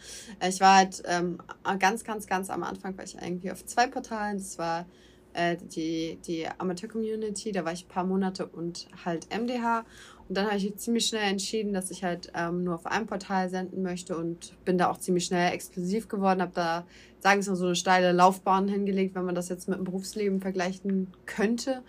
[0.48, 1.40] Ich war halt ähm,
[1.80, 4.38] ganz, ganz, ganz am Anfang, war ich irgendwie auf zwei Portalen.
[4.38, 4.86] Das war
[5.34, 9.86] äh, die, die Amateur-Community, da war ich ein paar Monate und halt MDH.
[10.28, 13.50] Und dann habe ich ziemlich schnell entschieden, dass ich halt ähm, nur auf einem Portal
[13.50, 16.86] senden möchte und bin da auch ziemlich schnell exklusiv geworden, habe da,
[17.20, 20.40] sagen wir mal, so eine steile Laufbahn hingelegt, wenn man das jetzt mit dem Berufsleben
[20.40, 21.84] vergleichen könnte.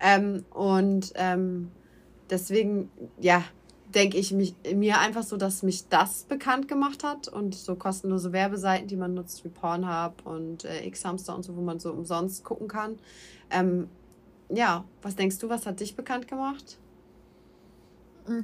[0.00, 1.70] Ähm, und ähm,
[2.30, 3.42] deswegen, ja,
[3.94, 8.32] denke ich mich, mir einfach so, dass mich das bekannt gemacht hat und so kostenlose
[8.32, 12.44] Werbeseiten, die man nutzt wie Pornhub und äh, Xhamster und so, wo man so umsonst
[12.44, 12.98] gucken kann.
[13.50, 13.88] Ähm,
[14.50, 16.78] ja, was denkst du, was hat dich bekannt gemacht?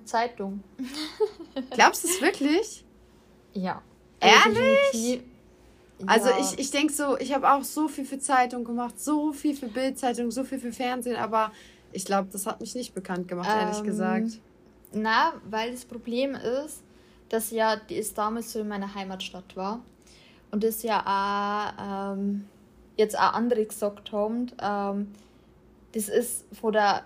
[0.04, 0.62] Zeitung.
[1.70, 2.84] Glaubst du es wirklich?
[3.52, 3.82] Ja.
[4.20, 5.22] Ehrlich?
[6.06, 6.38] Also ja.
[6.40, 9.68] ich, ich denke so, ich habe auch so viel für Zeitung gemacht, so viel für
[9.68, 11.52] Bildzeitung, so viel für Fernsehen, aber
[11.92, 14.40] ich glaube, das hat mich nicht bekannt gemacht, ähm, ehrlich gesagt.
[14.94, 16.82] Na, weil das Problem ist,
[17.28, 19.80] dass ja ist damals so in meiner Heimatstadt war
[20.50, 22.44] und das ja auch ähm,
[22.96, 25.12] jetzt auch andere gesagt haben, ähm,
[25.92, 27.04] das ist von der,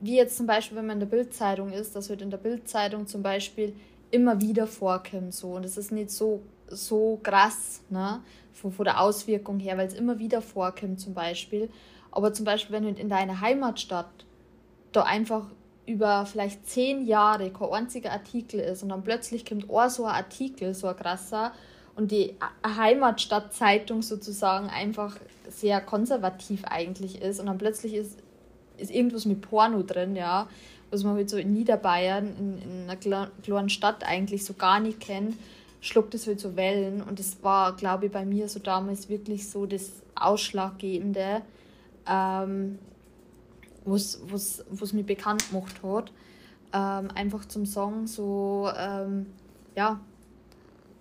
[0.00, 3.06] wie jetzt zum Beispiel, wenn man in der Bildzeitung ist, dass halt in der Bildzeitung
[3.06, 3.74] zum Beispiel
[4.10, 5.52] immer wieder vorkommt so.
[5.52, 6.42] Und das ist nicht so
[6.74, 8.20] so krass, ne,
[8.52, 11.70] von, von der Auswirkung her, weil es immer wieder vorkommt zum Beispiel.
[12.10, 14.10] Aber zum Beispiel, wenn du in deiner Heimatstadt
[14.92, 15.46] da einfach
[15.86, 20.14] über vielleicht zehn Jahre kein einziger Artikel ist und dann plötzlich kommt auch so ein
[20.14, 21.52] Artikel, so ein krasser,
[21.94, 22.34] und die
[22.66, 25.16] Heimatstadtzeitung sozusagen einfach
[25.48, 28.18] sehr konservativ eigentlich ist und dann plötzlich ist,
[28.78, 30.48] ist irgendwas mit Porno drin, ja,
[30.90, 35.00] was man halt so in Niederbayern, in, in einer kleinen Stadt eigentlich so gar nicht
[35.00, 35.36] kennt,
[35.80, 39.50] schluckt es halt so Wellen und das war, glaube ich, bei mir so damals wirklich
[39.50, 41.42] so das Ausschlaggebende,
[42.08, 42.78] ähm,
[43.84, 46.12] was mich bekannt gemacht hat.
[46.74, 49.26] Ähm, einfach zum Song so, ähm,
[49.76, 50.00] ja,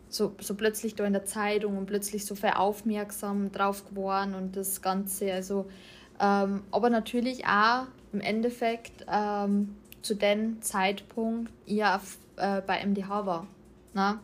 [0.09, 4.55] so, so plötzlich da in der Zeitung und plötzlich so viel aufmerksam drauf geworden und
[4.57, 5.31] das Ganze.
[5.31, 5.65] Also,
[6.19, 12.01] ähm, aber natürlich auch im Endeffekt ähm, zu dem Zeitpunkt ja
[12.37, 13.47] äh, bei MDH war.
[13.93, 14.19] Ne?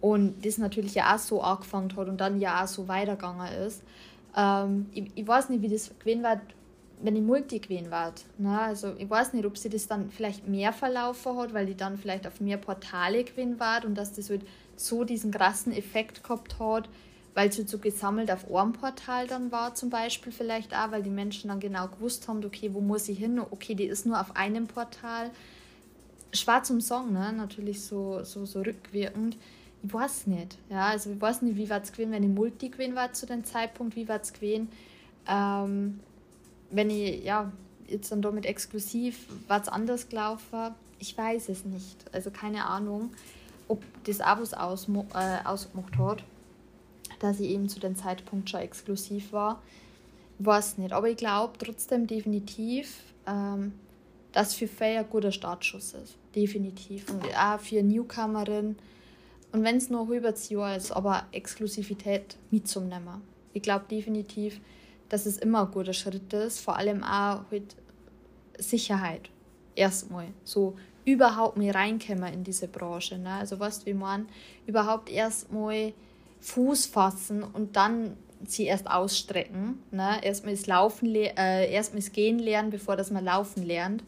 [0.00, 3.82] Und das natürlich ja auch so angefangen hat und dann ja auch so weitergegangen ist.
[4.36, 6.40] Ähm, ich, ich weiß nicht, wie das gewesen wird,
[7.02, 8.12] wenn ich Multi gewesen war.
[8.38, 8.60] Ne?
[8.60, 11.96] Also ich weiß nicht, ob sie das dann vielleicht mehr verlaufen hat, weil die dann
[11.96, 14.42] vielleicht auf mehr Portale gewesen war und dass das halt
[14.76, 16.88] so diesen krassen Effekt gehabt hat,
[17.34, 21.02] weil es halt so gesammelt auf einem Portal dann war zum Beispiel vielleicht auch, weil
[21.02, 23.38] die Menschen dann genau gewusst haben, okay, wo muss ich hin?
[23.38, 25.30] Okay, die ist nur auf einem Portal.
[26.32, 27.32] Schwarz um Song, ne?
[27.32, 29.36] natürlich so, so, so rückwirkend.
[29.82, 30.58] Ich weiß nicht.
[30.68, 33.26] Ja, also ich weiß nicht, wie war es gewesen, wenn ich Multi gewesen war zu
[33.26, 34.68] dem Zeitpunkt, wie war es gewesen.
[35.26, 36.00] Ähm,
[36.70, 37.52] wenn ich, ja,
[37.86, 40.74] jetzt dann damit exklusiv, war es anders gelaufen?
[40.98, 42.04] Ich weiß es nicht.
[42.12, 43.10] Also keine Ahnung,
[43.68, 46.24] ob das Abos ausmo äh, ausgemacht hat,
[47.20, 49.62] dass ich eben zu dem Zeitpunkt schon exklusiv war.
[50.38, 53.72] Weiß nicht, aber ich glaube trotzdem definitiv, ähm,
[54.32, 56.16] dass für Faye ein guter Startschuss ist.
[56.34, 57.10] Definitiv.
[57.10, 58.76] Und auch für Newcomerin.
[59.52, 63.22] Und wenn es nur über Jahr ist, aber Exklusivität mitzunehmen.
[63.54, 64.60] Ich glaube definitiv,
[65.08, 67.76] dass es immer ein guter Schritt ist, vor allem auch mit
[68.58, 69.30] Sicherheit.
[69.74, 70.28] Erstmal.
[70.44, 73.18] So überhaupt mal reinkommen in diese Branche.
[73.18, 73.30] Ne?
[73.30, 74.28] Also weißt wie man
[74.66, 75.92] überhaupt erstmal
[76.40, 79.82] Fuß fassen und dann sie erst ausstrecken.
[79.90, 80.22] Ne?
[80.22, 80.66] Erstmal das
[81.02, 84.04] äh, erstmal das Gehen lernen, bevor das man Laufen lernt.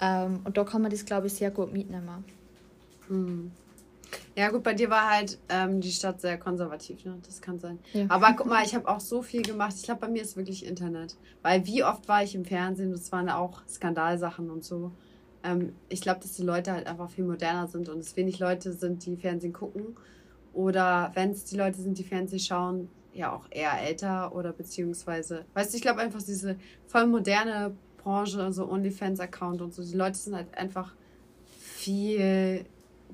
[0.00, 2.24] Ähm, und da kann man das, glaube ich, sehr gut mitnehmen.
[3.08, 3.52] Hm.
[4.36, 7.18] Ja, gut, bei dir war halt ähm, die Stadt sehr konservativ, ne?
[7.24, 7.78] Das kann sein.
[7.92, 8.06] Ja.
[8.08, 9.74] Aber guck mal, ich habe auch so viel gemacht.
[9.76, 11.16] Ich glaube, bei mir ist wirklich Internet.
[11.42, 12.92] Weil wie oft war ich im Fernsehen?
[12.92, 14.92] Das waren auch Skandalsachen und so.
[15.44, 18.72] Ähm, ich glaube, dass die Leute halt einfach viel moderner sind und es wenig Leute
[18.72, 19.96] sind, die Fernsehen gucken.
[20.54, 25.44] Oder wenn es die Leute sind, die Fernsehen schauen, ja auch eher älter oder beziehungsweise,
[25.54, 30.16] weißt du, ich glaube einfach diese voll moderne Branche, so OnlyFans-Account und so, die Leute
[30.16, 30.94] sind halt einfach
[31.58, 32.64] viel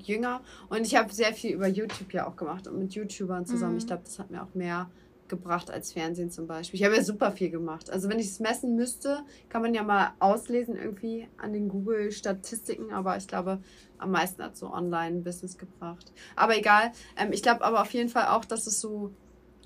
[0.03, 3.73] jünger und ich habe sehr viel über YouTube ja auch gemacht und mit YouTubern zusammen.
[3.73, 3.79] Mhm.
[3.79, 4.89] Ich glaube, das hat mir auch mehr
[5.29, 6.79] gebracht als Fernsehen zum Beispiel.
[6.79, 7.89] Ich habe ja super viel gemacht.
[7.91, 12.91] Also wenn ich es messen müsste, kann man ja mal auslesen irgendwie an den Google-Statistiken,
[12.91, 13.59] aber ich glaube,
[13.99, 16.11] am meisten hat so Online-Business gebracht.
[16.35, 16.91] Aber egal.
[17.15, 19.11] Ähm, ich glaube aber auf jeden Fall auch, dass es so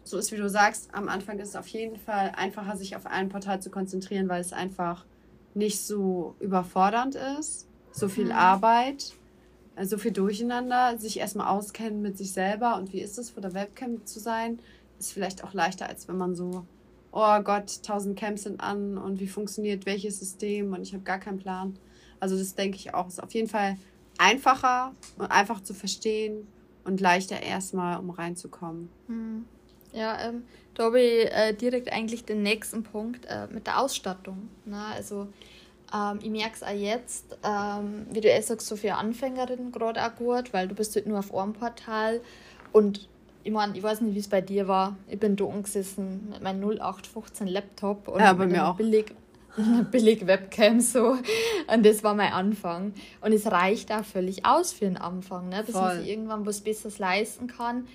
[0.05, 3.05] so ist, wie du sagst, am Anfang ist es auf jeden Fall einfacher, sich auf
[3.05, 5.05] ein Portal zu konzentrieren, weil es einfach
[5.53, 8.31] nicht so überfordernd ist, so viel mhm.
[8.33, 9.13] Arbeit,
[9.81, 13.53] so viel Durcheinander, sich erstmal auskennen mit sich selber und wie ist es, vor der
[13.53, 14.59] Webcam zu sein,
[14.99, 16.65] ist vielleicht auch leichter, als wenn man so,
[17.11, 21.19] oh Gott, tausend Camps sind an und wie funktioniert welches System und ich habe gar
[21.19, 21.77] keinen Plan.
[22.19, 23.77] Also das denke ich auch, ist auf jeden Fall
[24.17, 26.47] einfacher und einfach zu verstehen
[26.83, 28.89] und leichter erstmal, um reinzukommen.
[29.07, 29.45] Mhm.
[29.93, 30.43] Ja, ähm,
[30.75, 34.49] ich äh, direkt eigentlich den nächsten Punkt äh, mit der Ausstattung.
[34.65, 34.83] Ne?
[34.95, 35.27] Also
[35.93, 40.03] ähm, ich merke es auch jetzt, ähm, wie du eh sagst, so für Anfängerinnen gerade
[40.03, 42.21] auch gut, weil du bist halt nur auf einem Portal
[42.71, 43.07] und
[43.43, 44.95] ich meine, ich weiß nicht, wie es bei dir war.
[45.07, 48.77] Ich bin da gesessen mit meinem 0815 Laptop und ja, bei mir auch.
[48.77, 49.13] billig,
[49.91, 51.17] billig Webcam so.
[51.67, 52.93] Und das war mein Anfang.
[53.21, 55.63] Und es reicht auch völlig aus für den Anfang, ne?
[55.65, 55.81] bis Voll.
[55.81, 57.85] man sich irgendwann was Besseres leisten kann.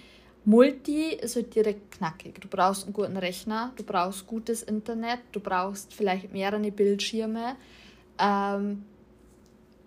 [0.45, 2.41] Multi ist halt direkt knackig.
[2.41, 7.57] Du brauchst einen guten Rechner, du brauchst gutes Internet, du brauchst vielleicht mehrere Bildschirme.
[8.19, 8.85] Ähm,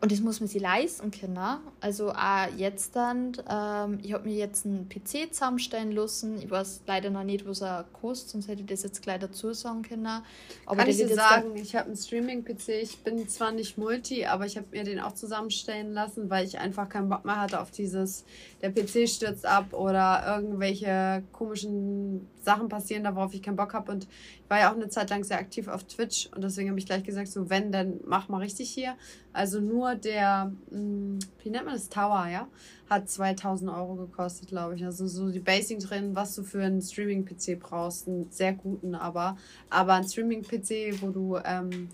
[0.02, 1.38] und das muss man sich leisten können.
[1.80, 6.40] Also auch jetzt dann, ähm, ich habe mir jetzt einen PC zusammenstellen lassen.
[6.42, 9.54] Ich weiß leider noch nicht, was er kostet, sonst hätte ich das jetzt gleich dazu
[9.54, 10.08] sagen können.
[10.08, 12.70] Aber Kann ich dir sagen, ich habe einen Streaming-PC.
[12.82, 16.58] Ich bin zwar nicht Multi, aber ich habe mir den auch zusammenstellen lassen, weil ich
[16.58, 18.26] einfach keinen Bock mehr hatte auf dieses,
[18.62, 23.92] der PC stürzt ab oder irgendwelche komischen Sachen passieren, darauf ich keinen Bock habe.
[23.92, 26.80] Und ich war ja auch eine Zeit lang sehr aktiv auf Twitch und deswegen habe
[26.80, 28.96] ich gleich gesagt, so wenn, dann mach mal richtig hier.
[29.34, 32.48] Also nur der, hm, wie nennt man das, Tower, ja,
[32.90, 34.86] hat 2000 Euro gekostet, glaube ich.
[34.86, 39.38] Also so die Basic drin, was du für einen Streaming-PC brauchst, einen sehr guten aber.
[39.70, 41.90] Aber ein Streaming-PC, wo du, ähm,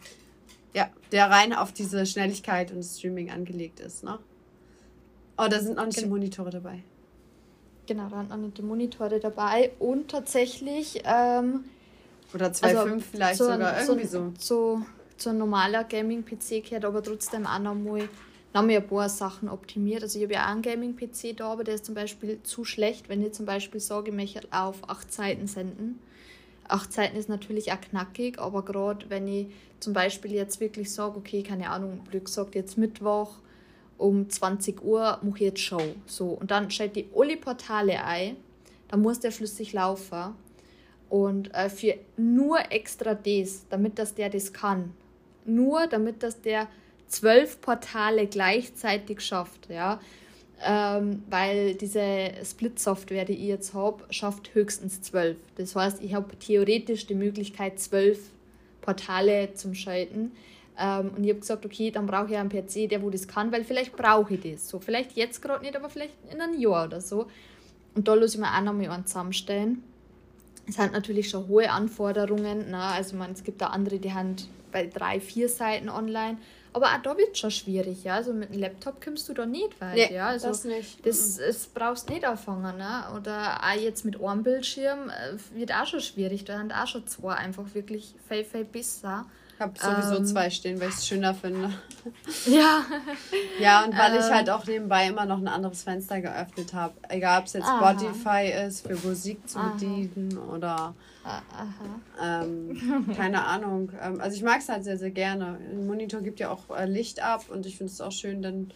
[0.73, 4.19] ja, der rein auf diese Schnelligkeit und Streaming angelegt ist, ne?
[5.37, 6.83] Oh, da sind noch nicht die Monitore dabei.
[7.85, 11.01] Genau, da waren die Monitore dabei und tatsächlich.
[11.05, 11.65] Ähm,
[12.33, 14.33] Oder 2,5 also vielleicht so sogar, irgendwie so.
[14.37, 14.81] so.
[15.19, 18.07] So ein normaler Gaming-PC gehört aber trotzdem auch noch mal,
[18.53, 20.03] noch mal ein paar Sachen optimiert.
[20.03, 23.09] Also ich habe ja auch einen Gaming-PC da, aber der ist zum Beispiel zu schlecht,
[23.09, 25.99] wenn ich zum Beispiel sage, ich möchte auf 8 Seiten senden.
[26.67, 29.47] 8 Seiten ist natürlich auch knackig, aber gerade wenn ich
[29.79, 33.37] zum Beispiel jetzt wirklich sage, okay, keine Ahnung, blöd gesagt, jetzt Mittwoch
[33.97, 35.81] um 20 Uhr mache ich jetzt Show.
[36.05, 38.37] So, und dann schalte ich alle Portale ein,
[38.87, 40.35] dann muss der flüssig laufen.
[41.09, 44.93] Und äh, für nur extra das, damit das der das kann,
[45.45, 46.67] nur damit das der
[47.07, 49.99] zwölf Portale gleichzeitig schafft, ja.
[50.59, 55.37] Ähm, weil diese Split-Software, die ich jetzt habe, schafft höchstens zwölf.
[55.55, 58.31] Das heißt, ich habe theoretisch die Möglichkeit, zwölf
[58.81, 60.31] Portale zum Schalten.
[60.79, 63.51] Ähm, und ich habe gesagt, okay, dann brauche ich einen PC, der wo das kann,
[63.51, 64.69] weil vielleicht brauche ich das.
[64.69, 67.27] So, vielleicht jetzt gerade nicht, aber vielleicht in einem Jahr oder so.
[67.95, 69.83] Und da muss ich mir auch noch mal einen zusammenstellen.
[70.67, 72.69] Es sind natürlich schon hohe Anforderungen.
[72.71, 72.77] Ne?
[72.77, 74.35] also man, es gibt da andere, die haben
[74.71, 76.37] bei drei, vier Seiten online.
[76.73, 78.15] Aber auch da wird es schon schwierig, ja.
[78.15, 80.27] Also mit einem Laptop kommst du da nicht weit, nee, ja.
[80.27, 81.03] Also das nicht.
[81.03, 83.05] Das, das brauchst nicht anfangen, ne?
[83.15, 86.45] Oder auch jetzt mit einem Bildschirm äh, wird auch schon schwierig.
[86.45, 89.25] Da sind auch schon zwei einfach wirklich viel, viel besser.
[89.57, 91.73] Ich habe sowieso ähm, zwei stehen, weil ich es schöner finde.
[92.45, 92.85] Ja.
[93.59, 96.93] ja, und weil ähm, ich halt auch nebenbei immer noch ein anderes Fenster geöffnet habe.
[97.09, 97.93] Egal, ob es jetzt aha.
[97.93, 100.93] Spotify ist, für Musik zu bedienen oder
[102.23, 103.91] ähm, keine Ahnung.
[104.01, 105.57] Ähm, also ich mag es halt sehr, sehr gerne.
[105.69, 108.71] Ein Monitor gibt ja auch äh, Licht ab und ich finde es auch schön, dann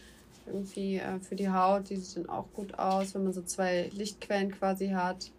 [0.46, 3.90] irgendwie äh, für die Haut, die sieht dann auch gut aus, wenn man so zwei
[3.94, 5.32] Lichtquellen quasi hat.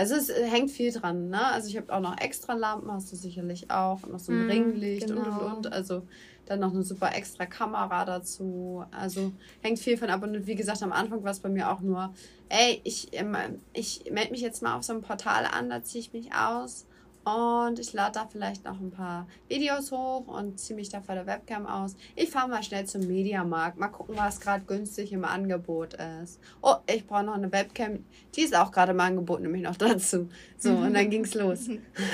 [0.00, 1.44] Also es äh, hängt viel dran, ne?
[1.44, 4.46] Also ich habe auch noch extra Lampen, hast du sicherlich auch, und noch so ein
[4.46, 5.20] mm, Ringlicht genau.
[5.20, 5.56] und und genau.
[5.56, 5.72] und.
[5.74, 6.06] Also
[6.46, 8.82] dann noch eine super extra Kamera dazu.
[8.92, 9.30] Also
[9.60, 10.22] hängt viel von ab.
[10.22, 12.14] Und wie gesagt, am Anfang war es bei mir auch nur,
[12.48, 13.36] ey, ich, ähm,
[13.74, 16.86] ich melde mich jetzt mal auf so einem Portal an, da ziehe ich mich aus
[17.24, 21.14] und ich lade da vielleicht noch ein paar Videos hoch und ziehe mich da vor
[21.14, 21.94] der Webcam aus.
[22.16, 23.78] Ich fahre mal schnell zum Mediamarkt.
[23.78, 26.40] Mal gucken, was gerade günstig im Angebot ist.
[26.62, 28.04] Oh, ich brauche noch eine Webcam.
[28.34, 30.28] Die ist auch gerade im Angebot, nämlich noch dazu.
[30.56, 31.68] So, und dann ging es los.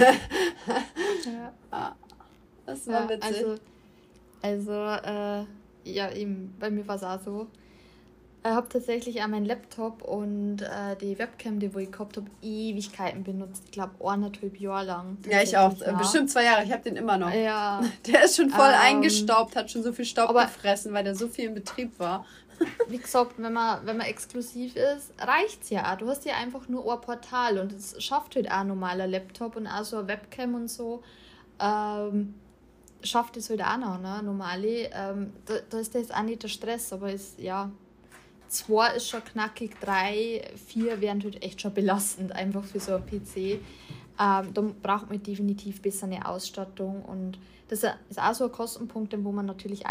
[1.25, 1.53] ja.
[1.71, 1.95] Ah,
[2.65, 3.37] das war ja, witzig.
[3.37, 3.57] Also,
[4.43, 5.45] also äh,
[5.85, 7.47] ja, eben, bei mir war es auch so.
[8.49, 12.27] Ich habe tatsächlich auch meinen Laptop und äh, die Webcam, die wo ich gehabt habe,
[12.43, 13.63] Ewigkeiten benutzt.
[13.67, 15.19] Ich glaube, eineinhalb Jahre lang.
[15.29, 15.77] Ja, ich auch.
[15.81, 15.93] Ja.
[15.93, 16.65] Bestimmt zwei Jahre.
[16.65, 17.33] Ich habe den immer noch.
[17.33, 17.83] Ja.
[18.07, 21.29] Der ist schon voll ähm, eingestaubt, hat schon so viel Staub gefressen, weil der so
[21.29, 22.25] viel in Betrieb war.
[22.89, 25.99] Wie gesagt, wenn man, wenn man exklusiv ist, reicht es ja auch.
[25.99, 29.57] Du hast ja einfach nur ein Portal und es schafft halt auch ein normaler Laptop
[29.57, 31.03] und auch so eine Webcam und so.
[31.61, 32.35] Ähm,
[33.03, 34.23] schafft es halt auch noch, ne?
[34.23, 34.91] Normale.
[34.93, 37.71] Ähm, da, da ist das auch nicht der Stress, aber ist, ja,
[38.49, 43.07] zwei ist schon knackig, drei, vier wären halt echt schon belastend, einfach für so ein
[43.07, 43.37] PC.
[44.19, 47.39] Ähm, da braucht man definitiv besser eine Ausstattung und
[47.69, 49.85] das ist auch so ein Kostenpunkt, wo man natürlich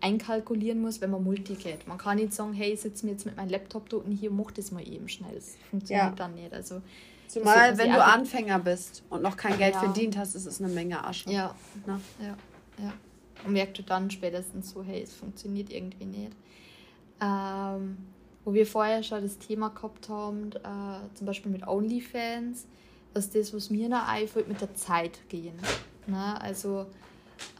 [0.00, 1.88] einkalkulieren muss, wenn man Multi geht.
[1.88, 4.30] Man kann nicht sagen, hey, ich sitze mir jetzt mit meinem Laptop da und hier,
[4.30, 5.34] mach das mal eben schnell.
[5.34, 6.14] Das funktioniert ja.
[6.14, 6.52] dann nicht.
[6.52, 6.82] Also,
[7.26, 9.80] Zumal, wenn du Anfänger bist und noch kein Geld ja.
[9.80, 11.28] verdient hast, ist es eine Menge Asche.
[11.30, 11.54] Ja.
[11.86, 12.00] Ne?
[12.20, 12.36] ja,
[12.84, 12.92] ja.
[13.44, 16.32] Und merkst du dann spätestens so, hey, es funktioniert irgendwie nicht
[17.20, 17.96] ähm,
[18.44, 22.66] wo wir vorher schon das Thema gehabt haben, äh, zum Beispiel mit OnlyFans,
[23.12, 25.56] dass das, was mir noch einfällt, mit der Zeit gehen.
[26.06, 26.40] Ne?
[26.40, 26.86] Also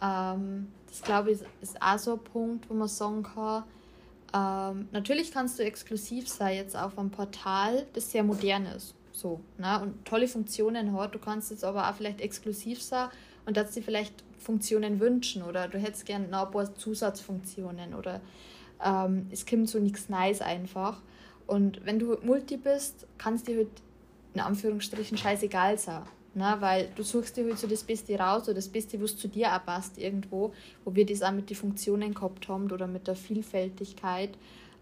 [0.03, 3.65] ähm, das glaube ich ist auch so ein Punkt, wo man sagen kann,
[4.35, 8.95] ähm, natürlich kannst du exklusiv sein jetzt auf einem Portal, das sehr modern ist.
[9.13, 9.81] So, ne?
[9.81, 11.15] und tolle Funktionen hat.
[11.15, 13.09] Du kannst jetzt aber auch vielleicht exklusiv sein
[13.47, 18.21] und dass dir vielleicht Funktionen wünschen oder du hättest gerne noch ein paar Zusatzfunktionen oder
[18.85, 21.03] ähm, es kommt so nichts Nice einfach.
[21.47, 23.69] Und wenn du Multi bist, kannst dir halt
[24.35, 26.03] in Anführungsstrichen scheißegal sein.
[26.35, 26.57] Ne?
[26.61, 29.55] Weil du suchst dir halt so das Beste raus oder das Beste, was zu dir
[29.55, 30.53] auch passt irgendwo,
[30.85, 34.31] wo wir das auch mit den Funktionen gehabt haben oder mit der Vielfältigkeit.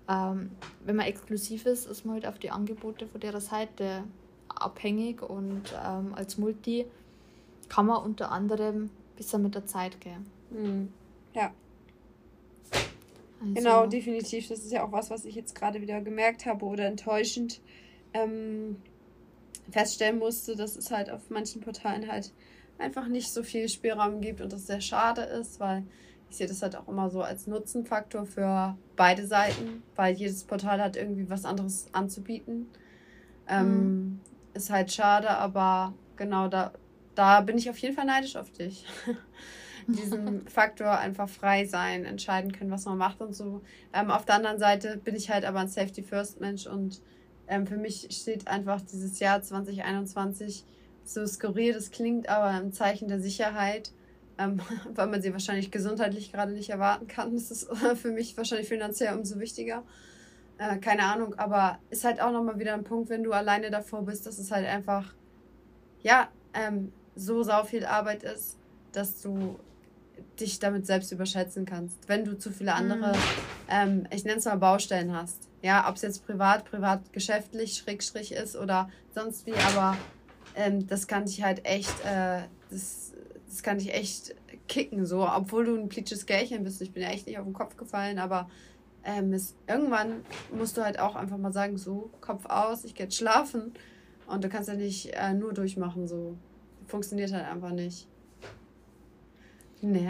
[0.09, 0.51] Ähm,
[0.85, 4.05] wenn man exklusiv ist, ist man halt auf die Angebote von der Seite
[4.49, 6.87] abhängig und ähm, als Multi
[7.69, 10.27] kann man unter anderem besser mit der Zeit gehen.
[10.51, 10.93] Mhm.
[11.35, 11.53] Ja.
[13.45, 13.55] Also.
[13.55, 14.49] Genau, definitiv.
[14.49, 17.61] Das ist ja auch was, was ich jetzt gerade wieder gemerkt habe oder enttäuschend
[18.13, 18.77] ähm,
[19.71, 22.33] feststellen musste, dass es halt auf manchen Portalen halt
[22.79, 25.85] einfach nicht so viel Spielraum gibt und das sehr schade ist, weil
[26.31, 30.81] ich sehe das halt auch immer so als Nutzenfaktor für beide Seiten, weil jedes Portal
[30.81, 32.67] hat irgendwie was anderes anzubieten.
[33.49, 34.21] Ähm, mhm.
[34.55, 36.73] Ist halt schade, aber genau da,
[37.15, 38.85] da bin ich auf jeden Fall neidisch auf dich.
[39.87, 43.63] diesem Faktor einfach frei sein, entscheiden können, was man macht und so.
[43.93, 47.01] Ähm, auf der anderen Seite bin ich halt aber ein Safety First Mensch und
[47.49, 50.65] ähm, für mich steht einfach dieses Jahr 2021
[51.05, 53.93] so skurril, das klingt aber im Zeichen der Sicherheit,
[54.39, 54.61] ähm,
[54.95, 57.35] weil man sie wahrscheinlich gesundheitlich gerade nicht erwarten kann.
[57.35, 59.83] Das ist für mich wahrscheinlich finanziell umso wichtiger.
[60.59, 64.05] Äh, keine Ahnung, aber ist halt auch nochmal wieder ein Punkt, wenn du alleine davor
[64.05, 65.15] bist, dass es halt einfach,
[66.03, 68.59] ja, ähm, so sau viel Arbeit ist,
[68.93, 69.59] dass du
[70.41, 72.09] dich damit selbst überschätzen kannst.
[72.09, 73.19] Wenn du zu viele andere, mhm.
[73.69, 75.49] ähm, ich nenne es mal Baustellen hast.
[75.63, 79.97] Ja, ob es jetzt privat, privat, geschäftlich, schrägstrich ist oder sonst wie, aber
[80.57, 83.13] ähm, das kann dich halt echt, äh, das,
[83.49, 84.35] das kann dich echt
[84.69, 86.83] kicken, so, obwohl du ein plitsches Gärchen bist.
[86.83, 88.49] Ich bin ja echt nicht auf den Kopf gefallen, aber
[89.05, 93.07] ähm, es, irgendwann musst du halt auch einfach mal sagen, so, Kopf aus, ich gehe
[93.07, 93.73] jetzt schlafen.
[94.27, 96.37] Und du kannst ja nicht äh, nur durchmachen, so.
[96.87, 98.07] Funktioniert halt einfach nicht.
[99.93, 100.09] Nee.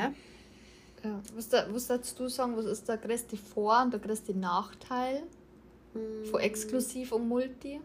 [1.05, 1.20] Ja.
[1.35, 5.22] Was, da, was würdest du sagen, was ist der größte Vor- und der größte Nachteil
[5.93, 6.25] mm.
[6.31, 7.81] von Exklusiv und Multi?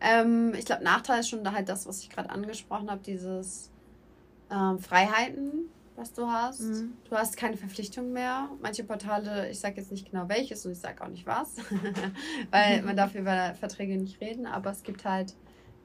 [0.00, 3.70] Ähm, ich glaube, Nachteil ist schon halt das, was ich gerade angesprochen habe, dieses
[4.50, 6.60] ähm, Freiheiten, was du hast.
[6.60, 6.94] Mhm.
[7.08, 8.48] Du hast keine Verpflichtung mehr.
[8.62, 11.56] Manche Portale, ich sage jetzt nicht genau welches und ich sage auch nicht was,
[12.50, 15.34] weil man darf über Verträge nicht reden, aber es gibt halt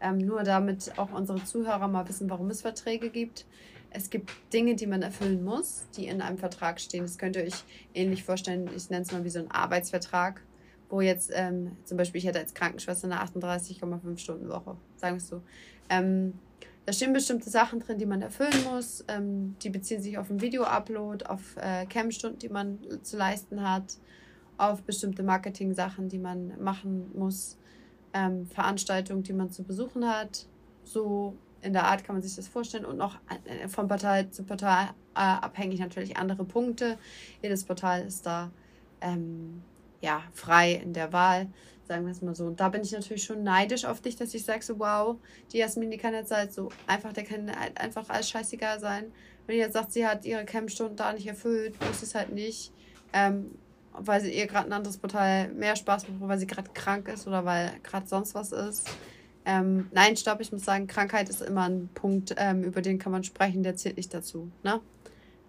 [0.01, 3.45] ähm, nur damit auch unsere Zuhörer mal wissen, warum es Verträge gibt
[3.91, 7.03] es gibt Dinge, die man erfüllen muss, die in einem Vertrag stehen.
[7.03, 7.63] Das könnt ihr euch
[7.93, 8.69] ähnlich vorstellen.
[8.75, 10.41] Ich nenne es mal wie so ein Arbeitsvertrag,
[10.89, 15.21] wo jetzt ähm, zum Beispiel ich hätte als Krankenschwester eine 38,5 Stunden Woche, sagen wir
[15.21, 15.41] es so.
[15.89, 16.33] Ähm,
[16.85, 19.05] da stehen bestimmte Sachen drin, die man erfüllen muss.
[19.07, 23.97] Ähm, die beziehen sich auf einen Video-Upload, auf äh, Cam-Stunden, die man zu leisten hat,
[24.57, 27.57] auf bestimmte Marketing-Sachen, die man machen muss.
[28.13, 30.47] ähm, Veranstaltungen, die man zu besuchen hat.
[30.83, 34.43] So in der Art kann man sich das vorstellen und noch äh, von Portal zu
[34.43, 36.97] Portal äh, abhängig natürlich andere Punkte.
[37.41, 38.51] Jedes Portal ist da
[39.01, 39.61] ähm,
[40.01, 41.47] ja, frei in der Wahl,
[41.87, 42.45] sagen wir es mal so.
[42.45, 45.17] Und da bin ich natürlich schon neidisch auf dich, dass ich sage so, wow,
[45.51, 49.11] die Jasmin, die kann jetzt halt so einfach, der kann halt einfach alles scheißegal sein.
[49.45, 52.71] Wenn die jetzt sagt, sie hat ihre Campstunden da nicht erfüllt, muss es halt nicht.
[53.11, 53.51] Ähm,
[53.91, 57.27] weil sie ihr gerade ein anderes Portal mehr Spaß macht, weil sie gerade krank ist
[57.27, 58.87] oder weil gerade sonst was ist.
[59.49, 63.11] Ähm, nein, stopp, ich muss sagen, Krankheit ist immer ein Punkt, ähm, über den kann
[63.11, 64.51] man sprechen, der zählt nicht dazu.
[64.63, 64.79] Ne?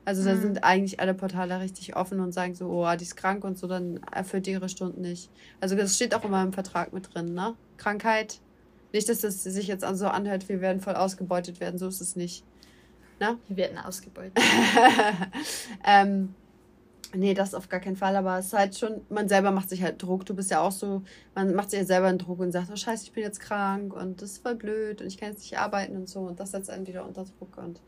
[0.06, 0.40] Also da mhm.
[0.40, 3.66] sind eigentlich alle Portale richtig offen und sagen so, oh, die ist krank und so,
[3.66, 5.30] dann erfüllt die ihre Stunden nicht.
[5.60, 7.54] Also das steht auch immer im Vertrag mit drin, ne?
[7.76, 8.40] Krankheit.
[8.94, 12.16] Nicht, dass das sich jetzt so anhört, wir werden voll ausgebeutet werden, so ist es
[12.16, 12.42] nicht.
[13.20, 13.36] Ne?
[13.48, 14.42] Wir werden ausgebeutet.
[15.84, 16.34] ähm,
[17.12, 19.82] Nee, das auf gar keinen Fall, aber es ist halt schon, man selber macht sich
[19.82, 20.24] halt Druck.
[20.26, 21.02] Du bist ja auch so,
[21.34, 23.92] man macht sich ja selber einen Druck und sagt, oh scheiße, ich bin jetzt krank
[23.92, 26.52] und das ist voll blöd und ich kann jetzt nicht arbeiten und so und das
[26.52, 27.58] setzt einen wieder unter Druck.
[27.58, 27.80] Und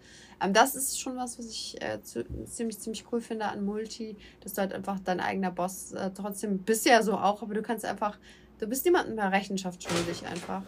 [0.42, 4.16] ähm, das ist schon was, was ich äh, zu, ziemlich, ziemlich cool finde an Multi,
[4.40, 7.62] dass du halt einfach dein eigener Boss äh, trotzdem bist ja so auch, aber du
[7.62, 8.18] kannst einfach,
[8.58, 10.62] du bist niemandem mehr Rechenschaft schuldig einfach.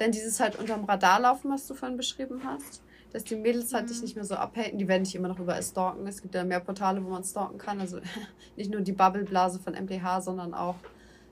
[0.00, 2.82] Denn dieses halt unterm Radar laufen, was du vorhin beschrieben hast,
[3.12, 4.02] dass die Mädels halt dich mhm.
[4.02, 4.78] nicht mehr so abhalten.
[4.78, 6.06] Die werden dich immer noch überall stalken.
[6.06, 7.80] Es gibt ja mehr Portale, wo man stalken kann.
[7.80, 8.00] Also
[8.56, 10.76] nicht nur die Bubbleblase von MPH, sondern auch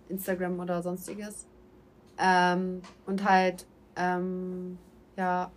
[0.09, 1.47] Instagram oder sonstiges.
[2.19, 3.67] Ähm, und halt,
[3.97, 4.79] ähm,
[5.17, 5.51] ja,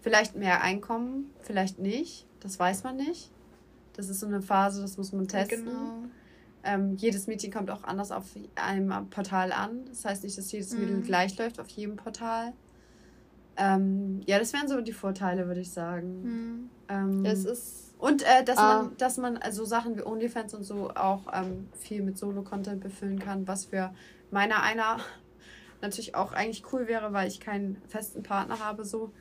[0.00, 2.26] vielleicht mehr Einkommen, vielleicht nicht.
[2.40, 3.30] Das weiß man nicht.
[3.92, 5.64] Das ist so eine Phase, das muss man testen.
[5.64, 6.04] Genau.
[6.64, 8.24] Ähm, jedes Mädchen kommt auch anders auf
[8.56, 9.84] einem Portal an.
[9.86, 11.02] Das heißt nicht, dass jedes Mädel mhm.
[11.02, 12.52] gleich läuft auf jedem Portal.
[13.56, 16.22] Ähm, ja, das wären so die Vorteile, würde ich sagen.
[16.22, 16.70] Hm.
[16.88, 17.94] Ähm, das ist.
[17.98, 18.82] Und äh, dass, ah.
[18.82, 23.18] man, dass man also Sachen wie OnlyFans und so auch ähm, viel mit Solo-Content befüllen
[23.18, 23.94] kann, was für
[24.30, 24.98] meiner einer
[25.80, 28.84] natürlich auch eigentlich cool wäre, weil ich keinen festen Partner habe.
[28.84, 29.12] So.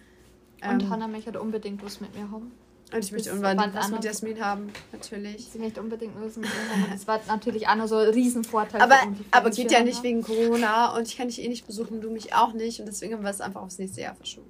[0.61, 2.51] Und ähm, Hannah möchte unbedingt was mit mir haben.
[2.93, 5.49] Und ich möchte unbedingt was mit Jasmin haben, natürlich.
[5.51, 6.91] Sie möchte unbedingt was mit mir haben.
[6.91, 8.81] Das war natürlich auch noch so ein Riesenvorteil.
[8.81, 8.95] Aber,
[9.31, 12.33] aber geht ja nicht wegen Corona und ich kann dich eh nicht besuchen, du mich
[12.33, 12.79] auch nicht.
[12.79, 14.49] Und deswegen haben wir es einfach aufs nächste Jahr verschoben.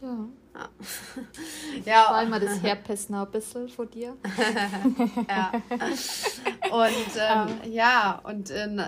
[0.00, 0.28] Ja.
[0.54, 0.68] Ja.
[1.84, 2.04] ja.
[2.04, 4.16] Vor allem mal das Herpes noch ein bisschen von dir.
[5.28, 5.52] ja.
[6.70, 8.80] Und ähm, ja, und in,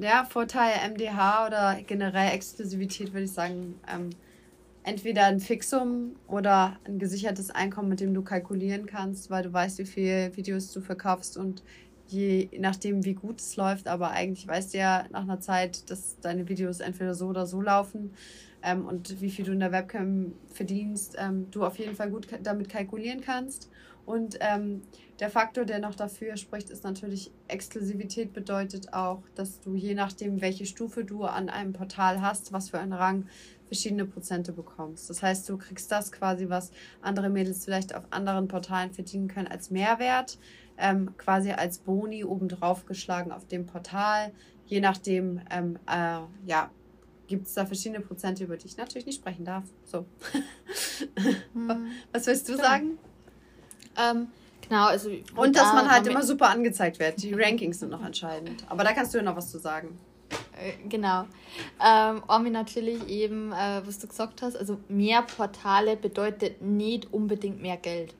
[0.00, 4.10] ja, Vorteil MDH oder generell Exklusivität würde ich sagen, ähm,
[4.84, 9.78] entweder ein Fixum oder ein gesichertes Einkommen, mit dem du kalkulieren kannst, weil du weißt,
[9.78, 11.64] wie viele Videos du verkaufst und
[12.06, 16.20] je nachdem, wie gut es läuft, aber eigentlich weißt du ja nach einer Zeit, dass
[16.20, 18.12] deine Videos entweder so oder so laufen
[18.62, 22.28] ähm, und wie viel du in der Webcam verdienst, ähm, du auf jeden Fall gut
[22.42, 23.70] damit kalkulieren kannst.
[24.06, 24.82] Und ähm,
[25.20, 30.40] der Faktor, der noch dafür spricht, ist natürlich, Exklusivität bedeutet auch, dass du je nachdem,
[30.40, 33.26] welche Stufe du an einem Portal hast, was für einen Rang,
[33.66, 35.08] verschiedene Prozente bekommst.
[35.08, 39.48] Das heißt, du kriegst das quasi, was andere Mädels vielleicht auf anderen Portalen verdienen können,
[39.48, 40.38] als Mehrwert,
[40.76, 44.32] ähm, quasi als Boni obendrauf geschlagen auf dem Portal.
[44.66, 46.70] Je nachdem, ähm, äh, ja,
[47.26, 49.64] gibt es da verschiedene Prozente, über die ich natürlich nicht sprechen darf.
[49.84, 50.06] So.
[51.54, 51.86] hm.
[52.12, 52.64] Was willst du genau.
[52.64, 52.98] sagen?
[53.98, 54.28] Ähm,
[54.66, 55.10] genau, also.
[55.36, 57.22] Und dass man halt immer super angezeigt wird.
[57.22, 58.64] Die Rankings sind noch entscheidend.
[58.68, 59.98] Aber da kannst du ja noch was zu sagen.
[60.30, 61.24] Äh, genau.
[61.84, 67.60] Ähm, Ormi natürlich eben, äh, was du gesagt hast, also mehr Portale bedeutet nicht unbedingt
[67.60, 68.14] mehr Geld.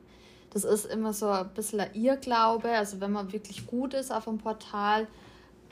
[0.50, 2.68] Das ist immer so ein bisschen ein Irrglaube.
[2.68, 5.08] Also wenn man wirklich gut ist auf einem Portal,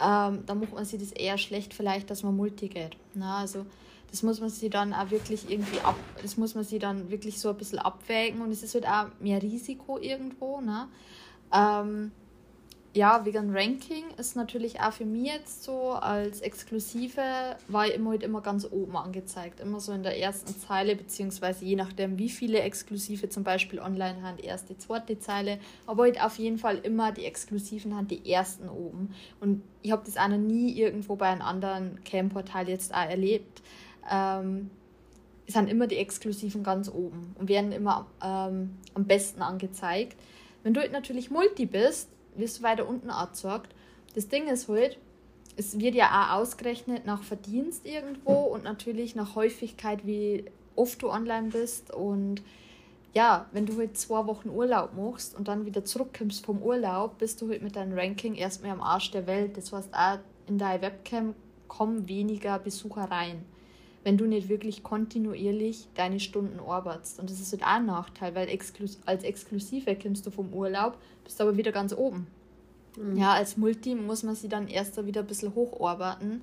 [0.01, 2.97] ähm, dann macht man sich das eher schlecht vielleicht, dass man Multi geht.
[3.15, 3.67] Na, also
[4.13, 7.41] das muss man sich dann auch wirklich irgendwie ab, das muss man sich dann wirklich
[7.41, 10.61] so ein bisschen abwägen und es ist halt auch mehr Risiko irgendwo.
[10.61, 10.87] Ne?
[11.51, 12.13] Ähm,
[12.95, 17.23] ja, wegen Ranking ist natürlich auch für mich jetzt so als Exklusive
[17.69, 19.61] war immer halt immer ganz oben angezeigt.
[19.61, 24.21] Immer so in der ersten Zeile, beziehungsweise je nachdem, wie viele Exklusive zum Beispiel online
[24.21, 25.59] haben, erste, zweite Zeile.
[25.87, 29.15] Aber halt auf jeden Fall immer die Exklusiven haben die ersten oben.
[29.41, 33.63] Und ich habe das auch noch nie irgendwo bei einem anderen Cam-Portal jetzt auch erlebt.
[34.11, 34.71] Ähm,
[35.47, 40.17] sind immer die Exklusiven ganz oben und werden immer ähm, am besten angezeigt.
[40.63, 43.75] Wenn du halt natürlich Multi bist, wirst du weiter unten angezeigt.
[44.15, 44.99] Das Ding ist halt,
[45.57, 50.45] es wird ja auch ausgerechnet nach Verdienst irgendwo und natürlich nach Häufigkeit, wie
[50.77, 51.93] oft du online bist.
[51.93, 52.43] Und
[53.15, 57.41] ja, wenn du halt zwei Wochen Urlaub machst und dann wieder zurückkommst vom Urlaub, bist
[57.43, 59.57] du halt mit deinem Ranking erstmal am Arsch der Welt.
[59.57, 61.35] Das heißt, auch in deine Webcam
[61.69, 63.45] kommen weniger Besucher rein,
[64.05, 67.21] wenn du nicht wirklich kontinuierlich deine Stunden arbeitest.
[67.21, 70.99] Und das ist halt auch ein Nachteil, weil exklus als Exklusive kommst du vom Urlaub,
[71.25, 72.27] bist aber wieder ganz oben.
[72.97, 73.17] Mhm.
[73.17, 76.43] Ja, als Multi muss man sie dann erst wieder ein bisschen hocharbeiten.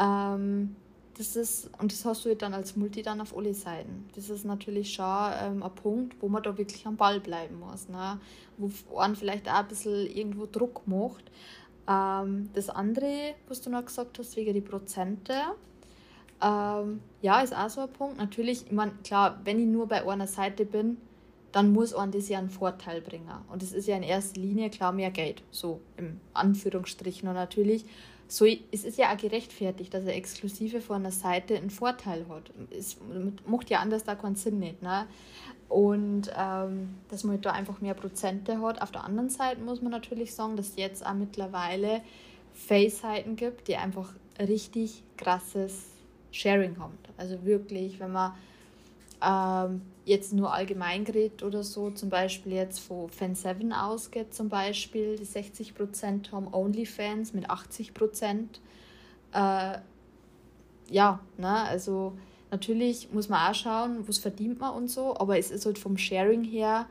[0.00, 0.76] Ähm,
[1.16, 4.08] das ist, und das hast du dann als Multi dann auf alle Seiten.
[4.14, 7.88] Das ist natürlich schon ähm, ein Punkt, wo man da wirklich am Ball bleiben muss.
[7.88, 8.20] Ne?
[8.56, 11.24] Wo man vielleicht auch ein bisschen irgendwo Druck macht.
[11.88, 15.34] Ähm, das andere, was du noch gesagt hast, wegen die Prozente,
[16.42, 18.18] ähm, ja, ist auch so ein Punkt.
[18.18, 20.98] Natürlich, ich meine, klar, wenn ich nur bei einer Seite bin,
[21.52, 23.30] dann muss man das ja einen Vorteil bringen.
[23.50, 27.28] Und das ist ja in erster Linie klar mehr Geld, so im Anführungsstrichen.
[27.28, 27.84] Und natürlich
[28.28, 32.50] so, es ist ja auch gerechtfertigt, dass er exklusive von einer Seite einen Vorteil hat.
[32.70, 32.98] Es
[33.46, 34.82] macht ja anders da keinen Sinn nicht.
[34.82, 35.06] Ne?
[35.70, 38.82] Und ähm, dass man halt da einfach mehr Prozente hat.
[38.82, 42.02] Auf der anderen Seite muss man natürlich sagen, dass es jetzt auch mittlerweile
[42.52, 45.97] Face-Seiten gibt, die einfach richtig krasses
[46.30, 46.96] Sharing haben.
[47.16, 48.34] Also wirklich, wenn man
[49.22, 55.16] ähm, jetzt nur allgemein geredet oder so, zum Beispiel jetzt von Fan7 ausgeht, zum Beispiel,
[55.16, 58.46] die 60% haben OnlyFans mit 80%.
[59.32, 59.78] Äh,
[60.90, 62.14] ja, ne, also
[62.50, 65.98] natürlich muss man auch schauen, was verdient man und so, aber es ist halt vom
[65.98, 66.86] Sharing her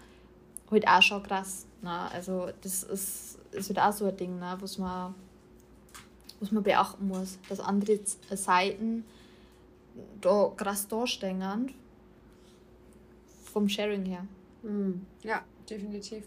[0.70, 1.66] halt auch schon krass.
[1.82, 2.12] Ne?
[2.12, 4.58] Also das ist, ist halt auch so ein Ding, ne?
[4.60, 5.16] was, man,
[6.40, 8.00] was man beachten muss, dass andere
[8.32, 9.06] Seiten
[10.22, 11.74] da krass dastehen
[13.44, 14.28] vom Sharing her.
[14.64, 16.26] Mm, ja, definitiv.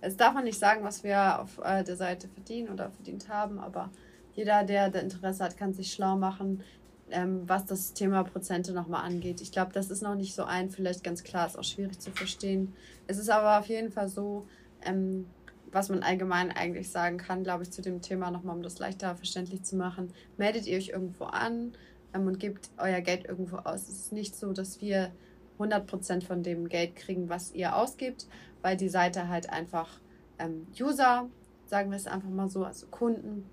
[0.00, 3.58] Es darf man nicht sagen, was wir auf äh, der Seite verdienen oder verdient haben,
[3.58, 3.90] aber
[4.34, 6.62] jeder, der, der Interesse hat, kann sich schlau machen,
[7.10, 9.40] ähm, was das Thema Prozente nochmal angeht.
[9.40, 12.10] Ich glaube, das ist noch nicht so ein, vielleicht ganz klar, ist auch schwierig zu
[12.10, 12.74] verstehen.
[13.06, 14.46] Es ist aber auf jeden Fall so,
[14.82, 15.26] ähm,
[15.72, 19.14] was man allgemein eigentlich sagen kann, glaube ich, zu dem Thema nochmal, um das leichter
[19.14, 20.12] verständlich zu machen.
[20.36, 21.72] Meldet ihr euch irgendwo an
[22.14, 23.82] ähm, und gebt euer Geld irgendwo aus.
[23.82, 25.10] Es ist nicht so, dass wir
[25.58, 28.26] 100% von dem Geld kriegen, was ihr ausgibt,
[28.62, 30.00] weil die Seite halt einfach
[30.38, 31.28] ähm, User,
[31.66, 33.44] sagen wir es einfach mal so, also Kunden,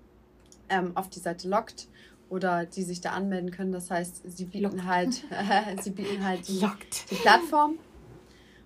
[0.68, 1.88] ähm, auf die Seite lockt
[2.28, 3.72] oder die sich da anmelden können.
[3.72, 4.84] Das heißt, sie bieten Lock.
[4.84, 6.66] halt, äh, sie bieten halt die,
[7.10, 7.78] die Plattform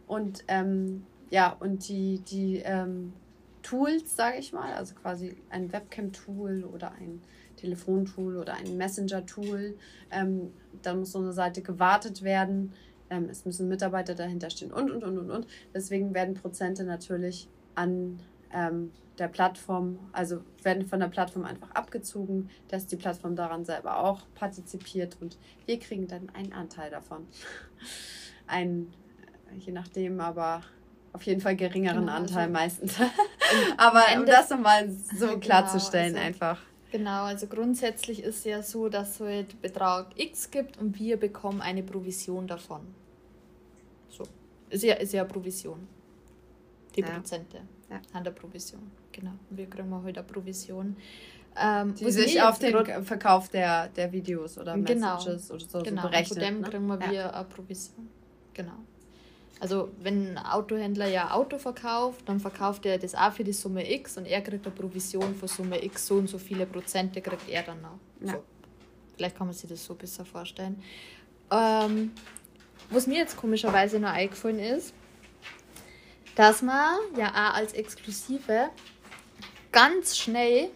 [0.07, 3.13] und ähm, ja und die die ähm,
[3.63, 7.23] Tools, sage ich mal, also quasi ein Webcam-Tool oder ein
[7.57, 9.77] Telefontool oder ein Messenger-Tool.
[10.11, 12.73] Ähm, dann muss so eine Seite gewartet werden
[13.13, 15.47] ähm, es müssen Mitarbeiter dahinter stehen und, und, und, und, und.
[15.75, 18.19] Deswegen werden Prozente natürlich an
[18.53, 23.99] ähm, der Plattform, also werden von der Plattform einfach abgezogen, dass die Plattform daran selber
[23.99, 25.37] auch partizipiert und
[25.67, 27.27] wir kriegen dann einen Anteil davon.
[28.47, 28.93] Ein,
[29.59, 30.63] je nachdem, aber
[31.13, 32.97] auf jeden Fall geringeren genau, Anteil also meistens.
[33.77, 36.59] aber um das nochmal so genau, klarzustellen also, einfach.
[36.93, 41.61] Genau, also grundsätzlich ist ja so, dass es halt Betrag X gibt und wir bekommen
[41.61, 42.83] eine Provision davon.
[44.73, 45.87] Ist ja, ist ja Provision.
[46.97, 47.09] Die ja.
[47.09, 47.59] Prozente
[47.91, 48.01] ja.
[48.15, 48.91] an der Provision.
[49.13, 49.33] Genau.
[49.51, 50.97] Wir kriegen halt eine Provision.
[51.55, 55.17] Ähm, die sich auf den Verkauf der, der Videos oder genau.
[55.17, 56.03] Messages oder so, genau.
[56.03, 56.39] so berechnet.
[56.39, 56.97] Genau, von dem ne?
[56.97, 57.31] kriegen wir ja.
[57.31, 58.09] eine Provision.
[58.55, 58.73] Genau.
[59.63, 63.89] Also wenn ein Autohändler ja Auto verkauft, dann verkauft er das auch für die Summe
[63.89, 67.49] X und er kriegt eine Provision für Summe X, so und so viele Prozente kriegt
[67.49, 68.27] er dann auch.
[68.27, 68.33] Ja.
[68.33, 68.45] So.
[69.17, 70.83] Vielleicht kann man sich das so besser vorstellen.
[71.53, 72.11] Ähm,
[72.91, 74.95] was mir jetzt komischerweise noch eingefallen ist,
[76.35, 78.69] dass man ja auch als Exklusive
[79.71, 80.71] ganz schnell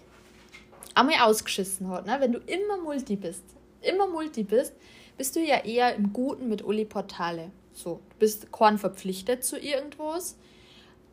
[0.94, 2.06] einmal ausgeschissen hat.
[2.06, 2.18] Ne?
[2.20, 3.42] Wenn du immer Multi bist,
[3.80, 4.74] immer Multi bist,
[5.16, 7.50] bist du ja eher im Guten mit Uli Portale.
[7.76, 10.38] So, du bist kein verpflichtet zu irgendwas,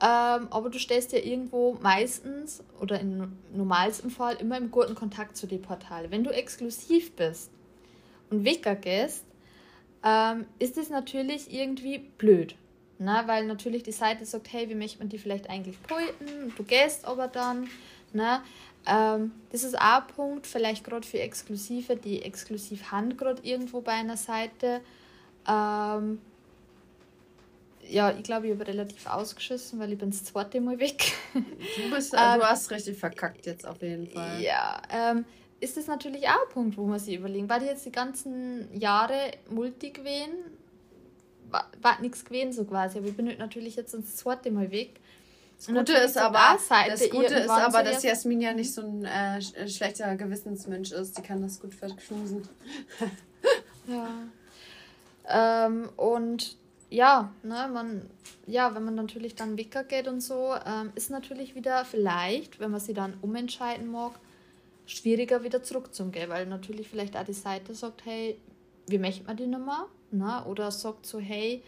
[0.01, 5.35] ähm, aber du stellst ja irgendwo meistens oder im normalsten Fall immer im guten Kontakt
[5.35, 6.09] zu den Portalen.
[6.09, 7.51] Wenn du exklusiv bist
[8.29, 9.25] und Wicker gehst,
[10.05, 12.55] ähm, ist es natürlich irgendwie blöd.
[12.97, 13.23] Ne?
[13.25, 16.53] Weil natürlich die Seite sagt, hey, wie möchte man die vielleicht eigentlich pointen?
[16.55, 17.67] Du gehst aber dann.
[18.13, 18.41] Ne?
[18.87, 23.81] Ähm, das ist auch ein Punkt, vielleicht gerade für Exklusive, die exklusiv haben gerade irgendwo
[23.81, 24.79] bei einer Seite.
[25.45, 26.19] Ähm,
[27.93, 31.13] ja, ich glaube, ich habe relativ ausgeschissen, weil ich bin das zweite Mal weg.
[31.33, 34.41] Du, bist, ähm, du hast richtig verkackt jetzt auf jeden Fall.
[34.41, 35.25] Ja, ähm,
[35.59, 38.67] ist das natürlich auch ein Punkt, wo man sich überlegen, war die jetzt die ganzen
[38.77, 40.33] Jahre Multi gewesen,
[41.51, 44.71] war, war nichts gewesen so quasi, aber ich bin halt natürlich jetzt das zweite Mal
[44.71, 44.99] weg.
[45.57, 49.37] Das Gute ist aber, das Gute ist aber, dass Jasmin ja nicht so ein äh,
[49.37, 51.17] äh, schlechter Gewissensmensch ist.
[51.17, 52.49] Die kann das gut verschmusen.
[53.87, 54.07] ja.
[55.65, 56.57] Ähm, und
[56.93, 58.07] ja, ne, man,
[58.45, 62.69] ja, wenn man natürlich dann Wicker geht und so, ähm, ist natürlich wieder vielleicht, wenn
[62.69, 64.11] man sie dann umentscheiden mag,
[64.85, 68.37] schwieriger wieder zurückzugehen, weil natürlich vielleicht auch die Seite sagt, hey,
[68.85, 69.87] wie möchte man die Nummer?
[70.11, 70.45] Ne?
[70.45, 71.63] Oder sagt so, hey,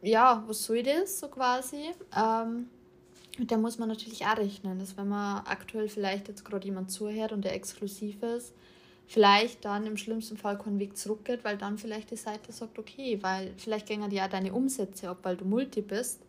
[0.00, 1.90] ja, was soll das so quasi?
[2.16, 2.68] Ähm,
[3.38, 7.32] der muss man natürlich auch rechnen, dass wenn man aktuell vielleicht jetzt gerade jemand zuhört
[7.32, 8.54] und der exklusiv ist,
[9.06, 13.18] vielleicht dann im schlimmsten Fall keinen Weg zurückgeht, weil dann vielleicht die Seite sagt, okay,
[13.22, 16.22] weil vielleicht die ja deine Umsätze ab, weil du Multi bist.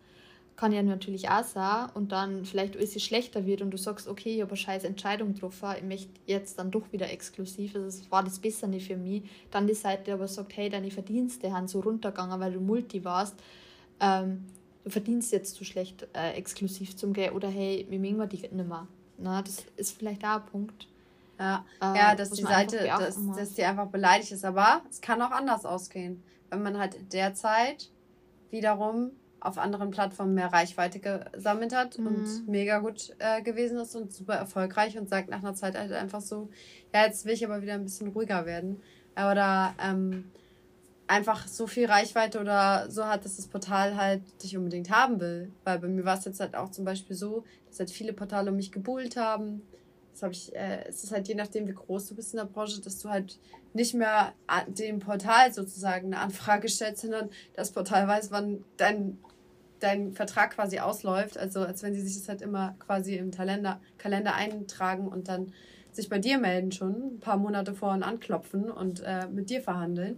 [0.55, 4.36] Kann ja natürlich auch sein und dann vielleicht alles schlechter wird und du sagst, okay,
[4.36, 8.09] ich habe eine scheiß Entscheidung getroffen, ich möchte jetzt dann doch wieder exklusiv, also es
[8.11, 9.21] war das besser nicht für mich.
[9.51, 13.36] Dann die Seite aber sagt, hey, deine Verdienste haben so runtergegangen, weil du Multi warst.
[13.99, 14.45] Ähm,
[14.84, 18.51] du verdienst jetzt zu schlecht äh, exklusiv zum Geld oder hey, wir mögen die nicht
[18.51, 18.88] mehr.
[19.19, 20.88] Na, das ist vielleicht auch ein Punkt.
[21.39, 24.45] Ja, äh, ja dass die Seite, dass, dass die einfach beleidigt ist.
[24.45, 26.23] Aber es kann auch anders ausgehen.
[26.49, 27.89] Wenn man halt derzeit
[28.49, 32.07] wiederum auf anderen Plattformen mehr Reichweite gesammelt hat mhm.
[32.07, 35.91] und mega gut äh, gewesen ist und super erfolgreich und sagt nach einer Zeit halt
[35.91, 36.49] einfach so,
[36.93, 38.81] ja, jetzt will ich aber wieder ein bisschen ruhiger werden.
[39.15, 40.31] Oder ähm,
[41.07, 45.51] einfach so viel Reichweite oder so hat, dass das Portal halt dich unbedingt haben will.
[45.63, 48.49] Weil bei mir war es jetzt halt auch zum Beispiel so, dass halt viele Portale
[48.49, 49.61] um mich gebuhlt haben
[50.18, 52.45] das habe ich, äh, es ist halt je nachdem, wie groß du bist in der
[52.45, 53.38] Branche, dass du halt
[53.74, 54.34] nicht mehr
[54.68, 59.20] dem Portal sozusagen eine Anfrage stellst, sondern das Portal weiß, wann dein,
[59.80, 61.38] dein Vertrag quasi ausläuft.
[61.38, 65.53] Also als wenn sie sich das halt immer quasi im Kalender, Kalender eintragen und dann
[65.91, 69.61] sich bei dir melden schon, ein paar Monate vor und anklopfen und äh, mit dir
[69.61, 70.18] verhandeln.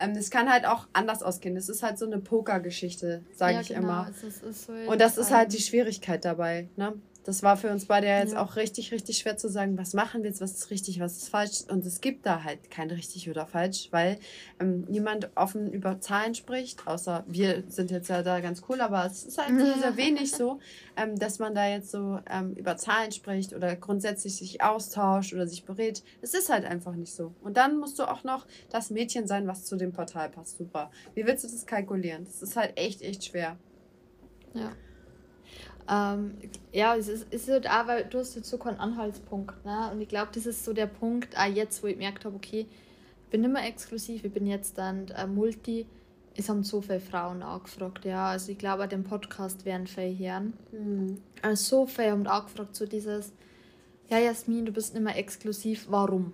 [0.00, 1.54] Ähm, das kann halt auch anders ausgehen.
[1.54, 3.80] Das ist halt so eine Pokergeschichte, sage ja, ich genau.
[3.80, 4.10] immer.
[4.10, 6.68] Es ist so und das ist halt die Schwierigkeit dabei.
[6.76, 6.94] Ne?
[7.24, 8.42] Das war für uns beide ja jetzt ja.
[8.42, 11.28] auch richtig, richtig schwer zu sagen, was machen wir jetzt, was ist richtig, was ist
[11.30, 11.62] falsch.
[11.68, 14.18] Und es gibt da halt kein richtig oder falsch, weil
[14.60, 19.06] ähm, niemand offen über Zahlen spricht, außer wir sind jetzt ja da ganz cool, aber
[19.06, 20.60] es ist halt sehr, sehr wenig so,
[20.96, 25.46] ähm, dass man da jetzt so ähm, über Zahlen spricht oder grundsätzlich sich austauscht oder
[25.46, 26.02] sich berät.
[26.20, 27.32] Es ist halt einfach nicht so.
[27.42, 30.58] Und dann musst du auch noch das Mädchen sein, was zu dem Portal passt.
[30.58, 30.90] Super.
[31.14, 32.24] Wie willst du das kalkulieren?
[32.24, 33.56] Das ist halt echt, echt schwer.
[34.52, 34.72] Ja.
[35.88, 36.38] Ähm,
[36.72, 39.64] ja, es ist, ist halt auch, weil du hast jetzt so keinen Anhaltspunkt.
[39.64, 39.90] Ne?
[39.92, 42.66] Und ich glaube, das ist so der Punkt, auch jetzt, wo ich gemerkt habe, okay,
[43.24, 45.86] ich bin nicht mehr exklusiv, ich bin jetzt dann äh, Multi.
[46.36, 48.28] Es haben so viele Frauen angefragt, ja.
[48.30, 50.54] Also ich glaube, den Podcast werden viele hören.
[50.72, 51.18] Mhm.
[51.42, 53.32] Also so viele haben angefragt, so dieses,
[54.08, 56.32] ja Jasmin, du bist nicht mehr exklusiv, warum?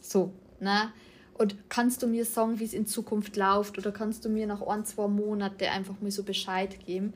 [0.00, 0.92] So, ne?
[1.34, 3.78] Und kannst du mir sagen, wie es in Zukunft läuft?
[3.78, 7.14] Oder kannst du mir nach ein, zwei Monaten einfach mal so Bescheid geben?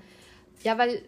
[0.63, 1.03] Ja, weil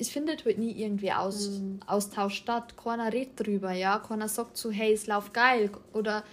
[0.00, 1.80] es findet halt nie irgendwie aus, mhm.
[1.86, 2.74] Austausch statt.
[2.76, 3.98] Keiner redet drüber, ja.
[3.98, 5.70] Keiner sagt so, hey, es läuft geil.
[5.92, 6.24] Oder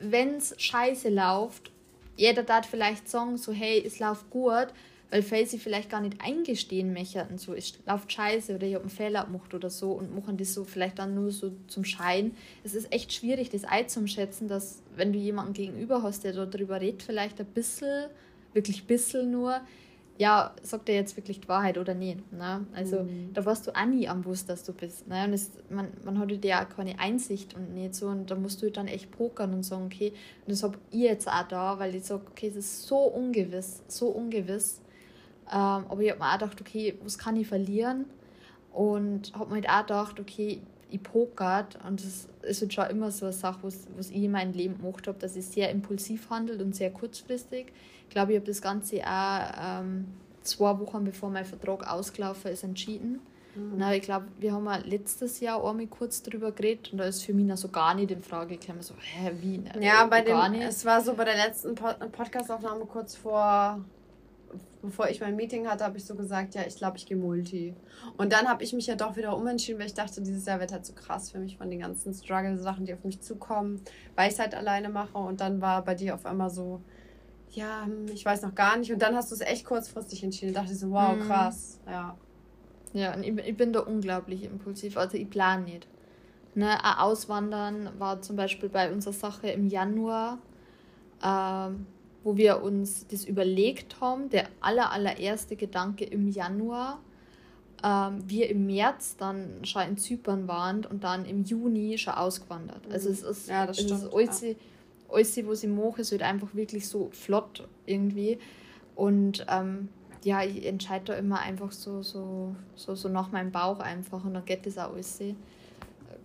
[0.00, 1.70] wenn es scheiße läuft,
[2.16, 4.68] jeder darf vielleicht sagen, so, hey, es läuft gut,
[5.10, 8.84] weil viele sie vielleicht gar nicht eingestehen möchten, so, es läuft scheiße oder ich habe
[8.84, 12.36] einen Fehler gemacht oder so und machen das so vielleicht dann nur so zum Schein.
[12.62, 17.02] Es ist echt schwierig, das einzuschätzen, dass wenn du jemanden gegenüber hast, der darüber redet,
[17.02, 18.08] vielleicht ein bisschen,
[18.52, 19.60] wirklich ein bisschen nur,
[20.16, 22.32] ja, sagt er jetzt wirklich die Wahrheit oder nicht.
[22.32, 22.64] Ne?
[22.72, 23.32] Also mhm.
[23.34, 25.08] da warst du auch nie am Bus, dass du bist.
[25.08, 25.24] Ne?
[25.24, 28.06] Und es, man, man hat ja auch keine Einsicht und nicht so.
[28.06, 30.10] Und da musst du dann echt pokern und sagen, okay,
[30.46, 33.82] und das habe ich jetzt auch da, weil ich sage, okay, es ist so ungewiss,
[33.88, 34.80] so ungewiss.
[35.50, 35.56] Ähm,
[35.88, 38.04] aber ich habe mir auch gedacht, okay, was kann ich verlieren?
[38.72, 40.60] Und habe mir halt auch gedacht, okay,
[40.90, 44.30] ich pokert und das ist halt schon immer so eine Sache, was, was ich in
[44.30, 47.72] meinem Leben gemacht habe, dass ich sehr impulsiv handelt und sehr kurzfristig
[48.14, 50.06] glaube, ich habe das Ganze auch ähm,
[50.42, 53.20] zwei Wochen bevor mein Vertrag ausgelaufen ist, entschieden.
[53.54, 53.74] Mhm.
[53.76, 57.34] Na, ich glaube, wir haben letztes Jahr einmal kurz darüber geredet und da ist für
[57.34, 58.82] mich noch so gar nicht in Frage gekommen.
[58.82, 59.62] So, hä, wie?
[59.80, 60.64] Ja, bei dem, nicht.
[60.64, 63.84] es war so bei der letzten Podcast-Aufnahme kurz vor,
[64.82, 67.74] bevor ich mein Meeting hatte, habe ich so gesagt, ja, ich glaube, ich gehe Multi.
[68.16, 70.72] Und dann habe ich mich ja doch wieder umentschieden, weil ich dachte, dieses Jahr wird
[70.72, 73.80] halt so krass für mich von den ganzen Struggle-Sachen, die auf mich zukommen,
[74.16, 75.16] weil ich es halt alleine mache.
[75.18, 76.80] Und dann war bei dir auf einmal so,
[77.54, 78.92] ja, hm, ich weiß noch gar nicht.
[78.92, 80.50] Und dann hast du es echt kurzfristig entschieden.
[80.50, 81.20] Ich dachte so, wow, mhm.
[81.20, 82.16] krass, ja.
[82.92, 84.96] Ja, und ich, ich bin da unglaublich impulsiv.
[84.96, 85.88] Also ich plane nicht.
[86.54, 90.38] Ne, Auswandern war zum Beispiel bei unserer Sache im Januar,
[91.24, 91.86] ähm,
[92.22, 94.30] wo wir uns das überlegt haben.
[94.30, 97.00] Der aller, allererste Gedanke im Januar.
[97.82, 102.82] Ähm, wir im März dann schon in Zypern waren und dann im Juni schon ausgewandert.
[102.90, 104.54] Also es ist, ja, das stimmt, es ist alles, ja
[105.08, 108.38] alles, was ich mache, ist halt einfach wirklich so flott irgendwie.
[108.94, 109.88] Und ähm,
[110.24, 114.34] ja, ich entscheide da immer einfach so, so, so, so nach meinem Bauch einfach und
[114.34, 115.20] dann geht das auch alles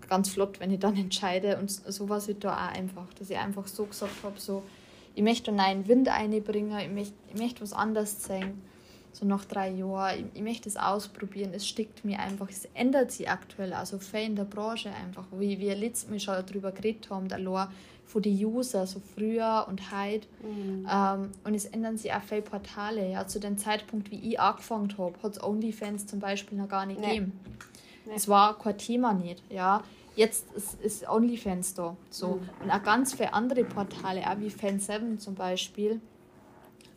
[0.07, 1.57] ganz flott, wenn ich dann entscheide.
[1.57, 4.63] Und sowas wird da auch einfach, dass ich einfach so gesagt habe, so,
[5.15, 8.61] ich möchte einen neuen Wind einbringen, ich möchte, ich möchte was anderes zeigen.
[9.11, 13.11] So nach drei Jahren, ich, ich möchte es ausprobieren, es stickt mir einfach, es ändert
[13.11, 17.09] sich aktuell, also viel in der Branche einfach, wie wir letztes Mal schon darüber geredet
[17.09, 17.71] haben, der Lor,
[18.09, 20.27] von den User, so früher und heute.
[20.41, 20.87] Mhm.
[20.91, 23.11] Ähm, und es ändern sich auch viele Portale.
[23.11, 23.27] Ja.
[23.27, 26.99] Zu dem Zeitpunkt, wie ich angefangen habe, hat es OnlyFans zum Beispiel noch gar nicht
[26.99, 27.07] nee.
[27.07, 27.39] gegeben.
[28.05, 28.13] Nee.
[28.15, 29.43] Es war kein Thema nicht.
[29.51, 29.83] Ja.
[30.15, 31.95] jetzt ist, ist OnlyFans da.
[32.09, 32.27] So.
[32.27, 32.63] Mhm.
[32.63, 36.01] Und auch ganz viele andere Portale, auch wie Fan7 zum Beispiel,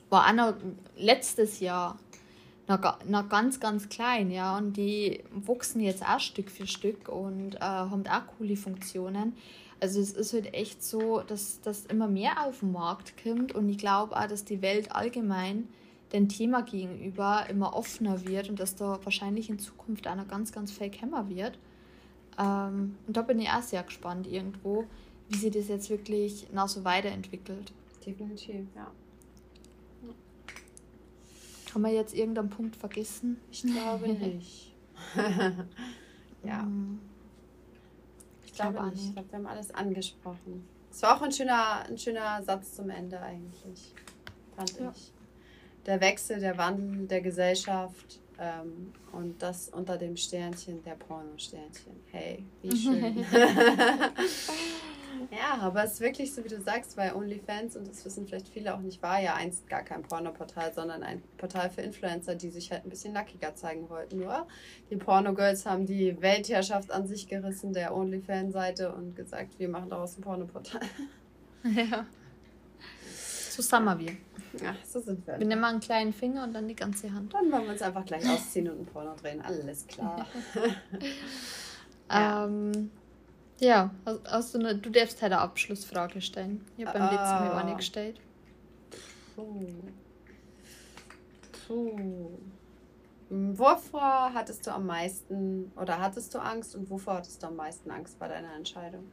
[0.08, 0.54] war auch noch
[0.96, 1.98] letztes Jahr
[2.68, 4.56] noch, noch ganz, ganz klein, ja.
[4.56, 9.34] Und die wachsen jetzt auch Stück für Stück und äh, haben auch coole Funktionen.
[9.82, 13.68] Also es ist halt echt so, dass das immer mehr auf den Markt kommt und
[13.68, 15.66] ich glaube auch, dass die Welt allgemein
[16.12, 20.70] dem Thema gegenüber immer offener wird und dass da wahrscheinlich in Zukunft einer ganz, ganz
[20.70, 21.58] viel kämmer wird.
[22.38, 24.84] Ähm, und da bin ich auch sehr gespannt irgendwo,
[25.28, 27.72] wie sich das jetzt wirklich noch so weiterentwickelt.
[28.06, 28.88] Definitiv, ja.
[31.74, 33.40] Haben wir jetzt irgendeinen Punkt vergessen?
[33.50, 34.74] Ich glaube nicht.
[36.44, 36.62] ja.
[36.62, 37.00] Mm.
[38.52, 39.06] Ich glaube, glaube nicht.
[39.06, 40.68] Ich glaube, wir haben alles angesprochen.
[40.90, 43.94] Es war auch ein schöner, ein schöner Satz zum Ende eigentlich,
[44.54, 44.92] fand ja.
[44.94, 45.12] ich.
[45.86, 51.92] Der Wechsel, der Wandel der Gesellschaft ähm, und das unter dem Sternchen der Porno-Sternchen.
[52.10, 53.24] Hey, wie schön.
[55.32, 58.48] Ja, aber es ist wirklich so, wie du sagst, bei OnlyFans, und das wissen vielleicht
[58.48, 62.50] viele auch nicht, war ja einst gar kein Pornoportal, sondern ein Portal für Influencer, die
[62.50, 64.18] sich halt ein bisschen nackiger zeigen wollten.
[64.18, 64.46] Nur
[64.90, 70.18] die Pornogirls haben die Weltherrschaft an sich gerissen, der OnlyFans-Seite, und gesagt, wir machen daraus
[70.18, 70.82] ein Pornoportal.
[71.64, 72.06] Ja.
[73.50, 74.16] So sind wir.
[74.60, 75.38] Ja, so sind wir.
[75.38, 77.32] Wir nehmen mal einen kleinen Finger und dann die ganze Hand.
[77.32, 79.40] Dann wollen wir uns einfach gleich ausziehen und ein Porno drehen.
[79.40, 80.26] Alles klar.
[82.10, 82.44] ja.
[82.44, 82.90] Ähm,
[83.62, 83.90] ja,
[84.24, 86.64] hast du, eine, du darfst halt eine Abschlussfrage stellen.
[86.76, 88.20] Ich habe beim letzten Mal auch nicht gestellt.
[89.36, 89.66] Puh.
[91.66, 92.30] Puh.
[93.30, 97.90] Wovor hattest du am meisten oder hattest du Angst und wovor hattest du am meisten
[97.90, 99.04] Angst bei deiner Entscheidung?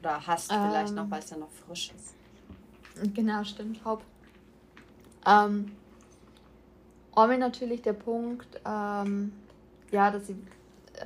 [0.00, 1.10] Oder hast du ähm, vielleicht noch, ähm.
[1.10, 2.14] weil es ja noch frisch ist?
[3.12, 3.84] Genau, stimmt.
[3.84, 4.06] Haupt.
[5.26, 5.72] Ähm,
[7.14, 9.32] einmal natürlich der Punkt, ähm,
[9.90, 10.36] ja, dass ich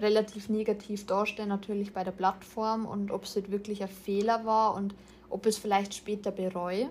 [0.00, 4.74] relativ negativ darstellen, natürlich bei der Plattform und ob es halt wirklich ein Fehler war
[4.74, 4.94] und
[5.28, 6.88] ob ich es vielleicht später bereue.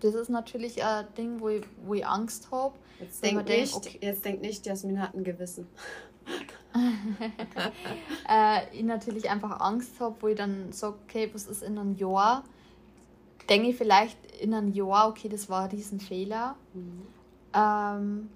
[0.00, 2.74] Das ist natürlich ein Ding, wo ich, wo ich Angst habe.
[3.00, 3.98] Jetzt denk, nicht, okay.
[4.00, 5.66] jetzt denk nicht, Jasmin hat ein Gewissen.
[8.28, 11.94] äh, ich natürlich einfach Angst habe, wo ich dann sage, okay, was ist in einem
[11.96, 12.44] Jahr?
[13.48, 16.56] Denke ich vielleicht in einem Jahr, okay, das war ein Riesenfehler.
[16.74, 17.06] Mhm.
[17.54, 18.30] Ähm,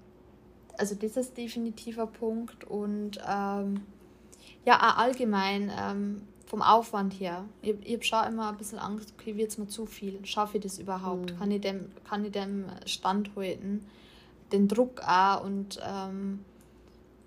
[0.81, 3.81] also das ist definitiv ein Punkt und ähm,
[4.65, 7.45] ja, allgemein ähm, vom Aufwand her.
[7.61, 10.25] Ich, ich habe schon immer ein bisschen Angst, okay, wird es mir zu viel?
[10.25, 11.33] Schaffe ich das überhaupt?
[11.33, 11.37] Mhm.
[11.37, 13.85] Kann, ich dem, kann ich dem standhalten?
[14.51, 16.39] Den Druck auch und ähm,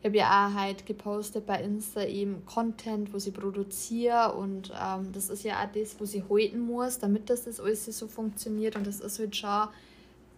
[0.00, 5.12] ich habe ja auch halt gepostet bei Insta eben Content, wo sie produziere und ähm,
[5.12, 8.74] das ist ja auch das, wo sie halten muss, damit das, das alles so funktioniert
[8.74, 9.68] und das ist halt schon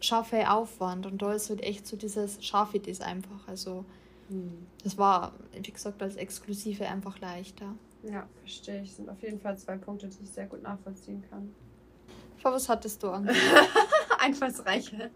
[0.01, 1.07] scharfe Aufwand.
[1.07, 3.47] Und da ist halt echt so dieses scharfe das einfach.
[3.47, 3.85] Also
[4.29, 4.67] mhm.
[4.83, 7.75] das war, wie gesagt, als Exklusive einfach leichter.
[8.03, 8.89] Ja, verstehe ich.
[8.89, 11.55] Das sind auf jeden Fall zwei Punkte, die ich sehr gut nachvollziehen kann.
[12.39, 13.35] Vor was hattest du Angst?
[14.19, 15.11] Einfallsreiche.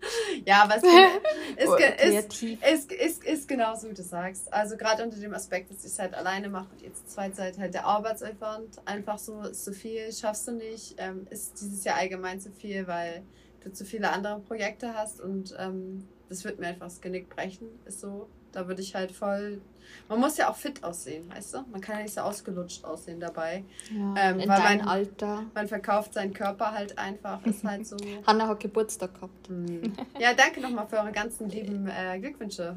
[0.44, 4.52] Ja, aber es ist, ist, ist, ist, ist, genau so, wie du sagst.
[4.52, 7.58] Also gerade unter dem Aspekt, dass ich es halt alleine mache und jetzt zwei Zeit
[7.58, 11.96] halt der Arbeitsaufwand einfach so ist zu viel, schaffst du nicht, ähm, ist dieses Jahr
[11.96, 13.22] allgemein zu viel, weil
[13.62, 17.68] du zu viele andere Projekte hast und ähm, das wird mir einfach das Genick brechen,
[17.86, 18.28] ist so.
[18.52, 19.60] Da würde ich halt voll.
[20.08, 21.58] Man muss ja auch fit aussehen, weißt du?
[21.70, 23.64] Man kann ja nicht so ausgelutscht aussehen dabei.
[23.90, 25.44] Ja, ähm, in weil man, Alter.
[25.54, 27.44] Man verkauft seinen Körper halt einfach.
[27.46, 27.96] Ist halt so.
[28.26, 29.50] Hanna hat Geburtstag gehabt.
[29.50, 29.92] Mhm.
[30.18, 32.74] Ja, danke nochmal für eure ganzen lieben äh, Glückwünsche.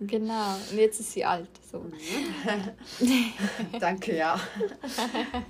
[0.00, 0.54] Genau.
[0.70, 1.50] Und jetzt ist sie alt.
[1.70, 1.80] So.
[1.80, 3.10] Mhm.
[3.80, 4.40] danke, ja.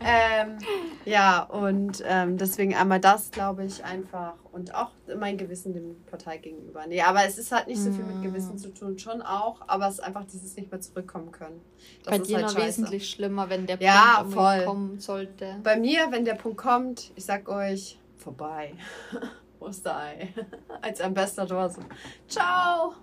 [0.04, 0.58] ähm,
[1.04, 4.34] ja, und ähm, deswegen einmal das, glaube ich, einfach.
[4.52, 6.86] Und auch mein Gewissen dem Partei gegenüber.
[6.86, 9.88] Nee, aber es ist halt nicht so viel mit Gewissen zu tun, schon auch, aber
[9.88, 11.60] es ist einfach dieses nicht mehr zurückkommen können.
[12.04, 14.64] Das Bei dir halt noch wesentlich schlimmer, wenn der ja, Punkt voll.
[14.64, 15.56] kommen sollte.
[15.62, 18.74] Bei mir, wenn der Punkt kommt, ich sag euch, vorbei.
[19.60, 20.32] Osterei.
[20.82, 21.82] Als Ambassador so,
[22.28, 22.94] ciao.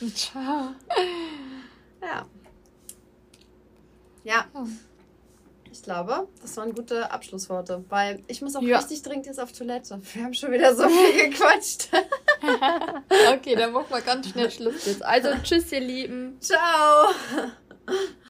[0.14, 0.74] Ciao.
[2.00, 2.26] Ja.
[4.24, 4.46] Ja.
[4.54, 4.66] Oh.
[5.70, 8.78] Ich glaube, das waren gute Abschlussworte, weil ich muss auch ja.
[8.78, 10.00] richtig dringend jetzt auf Toilette.
[10.12, 11.88] Wir haben schon wieder so viel gequatscht.
[13.32, 15.04] Okay, dann machen wir ganz schnell Schluss jetzt.
[15.04, 16.38] Also tschüss, ihr Lieben.
[16.40, 17.10] Ciao.